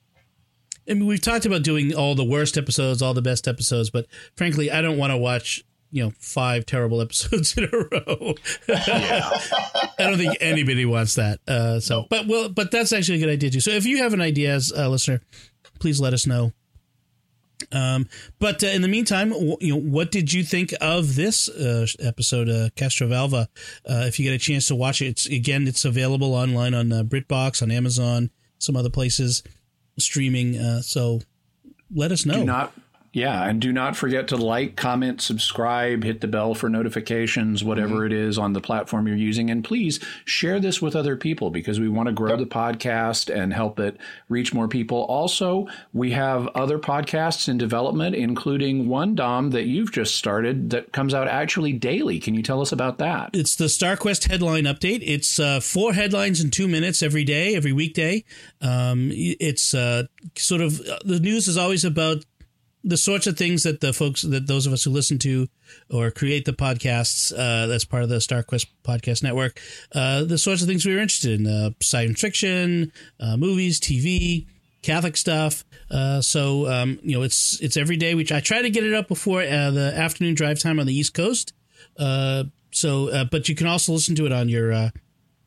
[0.90, 4.08] I mean, we've talked about doing all the worst episodes, all the best episodes, but
[4.36, 8.36] frankly, I don't want to watch you know five terrible episodes in a row.
[8.70, 11.40] I don't think anybody wants that.
[11.48, 13.62] Uh, so, but well, but that's actually a good idea too.
[13.62, 15.22] So if you have an idea as a listener,
[15.80, 16.54] please let us know.
[17.72, 18.08] Um,
[18.40, 22.50] but uh, in the meantime, you know, what did you think of this uh, episode,
[22.50, 23.48] uh, Castrovalva?
[23.88, 26.92] Uh, if you get a chance to watch it, it's again, it's available online on
[26.92, 29.44] uh, BritBox, on Amazon, some other places,
[29.98, 30.58] streaming.
[30.58, 31.20] Uh, so
[31.94, 32.40] let us know.
[32.40, 32.74] Do not
[33.12, 37.96] yeah, and do not forget to like, comment, subscribe, hit the bell for notifications, whatever
[37.96, 38.06] mm-hmm.
[38.06, 39.50] it is on the platform you're using.
[39.50, 42.40] And please share this with other people because we want to grow yep.
[42.40, 43.98] the podcast and help it
[44.28, 45.04] reach more people.
[45.06, 50.92] Also, we have other podcasts in development, including one, Dom, that you've just started that
[50.92, 52.20] comes out actually daily.
[52.20, 53.32] Can you tell us about that?
[53.34, 55.02] It's the StarQuest headline update.
[55.02, 58.24] It's uh, four headlines in two minutes every day, every weekday.
[58.62, 60.04] Um, it's uh,
[60.36, 62.24] sort of the news is always about
[62.84, 65.48] the sorts of things that the folks that those of us who listen to
[65.90, 69.60] or create the podcasts uh, that's part of the StarQuest podcast network,
[69.94, 74.48] uh, the sorts of things we were interested in: uh, science fiction, uh, movies, TV,
[74.82, 75.66] Catholic stuff.
[75.92, 78.16] Uh, so um, you know, it's it's every day.
[78.16, 80.94] Which I try to get it up before uh, the afternoon drive time on the
[80.94, 81.54] East Coast.
[82.72, 84.92] so, but you can also listen to it on your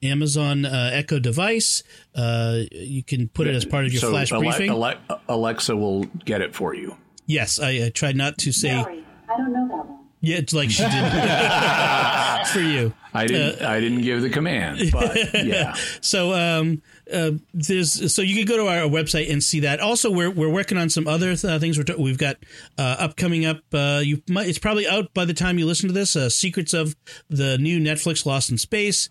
[0.03, 1.83] Amazon uh, Echo device.
[2.15, 4.71] Uh, you can put it as part of your so flash Ale- briefing.
[4.71, 6.97] Ale- Alexa will get it for you.
[7.33, 8.71] Yes, I, I tried not to say.
[8.71, 9.99] Sorry, I don't know that one.
[10.21, 10.93] Yeah, it's like she did.
[12.53, 12.93] for you.
[13.15, 13.63] I didn't.
[13.63, 15.75] Uh, I didn't give the command, but yeah.
[16.01, 19.81] so um, uh, there's so you can go to our website and see that.
[19.81, 21.77] Also, we're we're working on some other th- things.
[21.77, 22.37] We're t- we've got
[22.79, 23.63] uh, upcoming up.
[23.73, 26.15] Uh, you might it's probably out by the time you listen to this.
[26.15, 26.95] Uh, Secrets of
[27.29, 29.09] the new Netflix Lost in Space.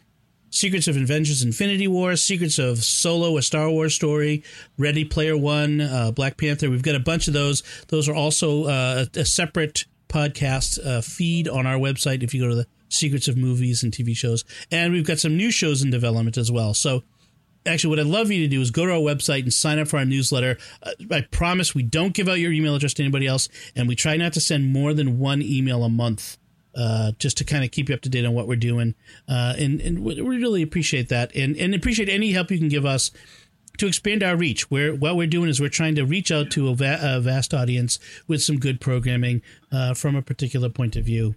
[0.51, 4.43] Secrets of Avengers Infinity War, Secrets of Solo, a Star Wars story,
[4.77, 6.69] Ready Player One, uh, Black Panther.
[6.69, 7.63] We've got a bunch of those.
[7.87, 12.41] Those are also uh, a, a separate podcast uh, feed on our website if you
[12.41, 14.43] go to the Secrets of Movies and TV shows.
[14.69, 16.73] And we've got some new shows in development as well.
[16.73, 17.03] So
[17.65, 19.87] actually what I'd love you to do is go to our website and sign up
[19.87, 20.57] for our newsletter.
[20.83, 23.95] Uh, I promise we don't give out your email address to anybody else, and we
[23.95, 26.37] try not to send more than one email a month
[26.75, 28.95] uh, just to kind of keep you up to date on what we're doing.
[29.27, 32.85] Uh, and, and we really appreciate that and, and appreciate any help you can give
[32.85, 33.11] us
[33.77, 34.69] to expand our reach.
[34.69, 37.53] Where what we're doing is we're trying to reach out to a, va- a vast
[37.53, 39.41] audience with some good programming
[39.71, 41.35] uh, from a particular point of view.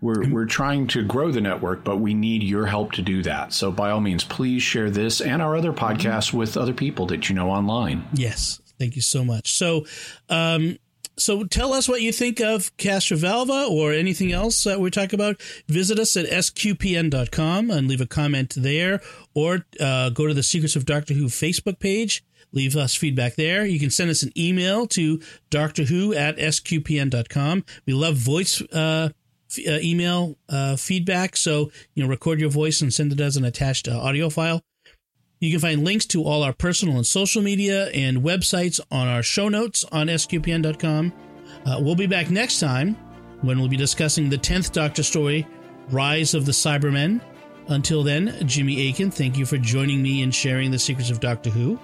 [0.00, 3.52] We're, we're trying to grow the network, but we need your help to do that.
[3.52, 7.28] So, by all means, please share this and our other podcasts with other people that
[7.28, 8.04] you know online.
[8.12, 8.60] Yes.
[8.80, 9.54] Thank you so much.
[9.54, 9.86] So,
[10.28, 10.76] um,
[11.16, 15.40] so tell us what you think of Castrovalva or anything else that we're talking about.
[15.68, 19.00] Visit us at sqpn.com and leave a comment there,
[19.34, 22.24] or uh, go to the Secrets of Doctor Who Facebook page.
[22.52, 23.64] Leave us feedback there.
[23.64, 27.64] You can send us an email to Doctor Who at sqpn.com.
[27.86, 29.10] We love voice uh,
[29.50, 33.36] f- uh, email uh, feedback, so you know record your voice and send it as
[33.36, 34.62] an attached uh, audio file.
[35.42, 39.24] You can find links to all our personal and social media and websites on our
[39.24, 41.12] show notes on sqpn.com.
[41.66, 42.94] Uh, we'll be back next time
[43.40, 45.44] when we'll be discussing the 10th Doctor story,
[45.90, 47.20] Rise of the Cybermen.
[47.66, 51.50] Until then, Jimmy Akin, thank you for joining me and sharing the secrets of Doctor
[51.50, 51.76] Who.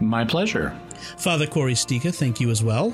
[0.00, 0.76] My pleasure.
[1.16, 2.92] Father Cory Sticha, thank you as well.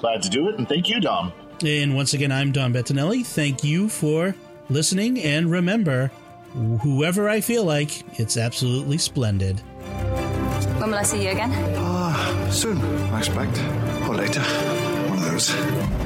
[0.00, 1.32] Glad to do it, and thank you, Dom.
[1.64, 3.24] And once again, I'm Dom Bettinelli.
[3.24, 4.34] Thank you for
[4.68, 6.10] listening, and remember,
[6.52, 9.60] whoever I feel like, it's absolutely splendid.
[10.78, 11.52] When will I see you again?
[11.76, 12.80] Ah, soon,
[13.12, 13.58] I expect.
[14.08, 14.40] Or later.
[14.40, 15.99] One of those.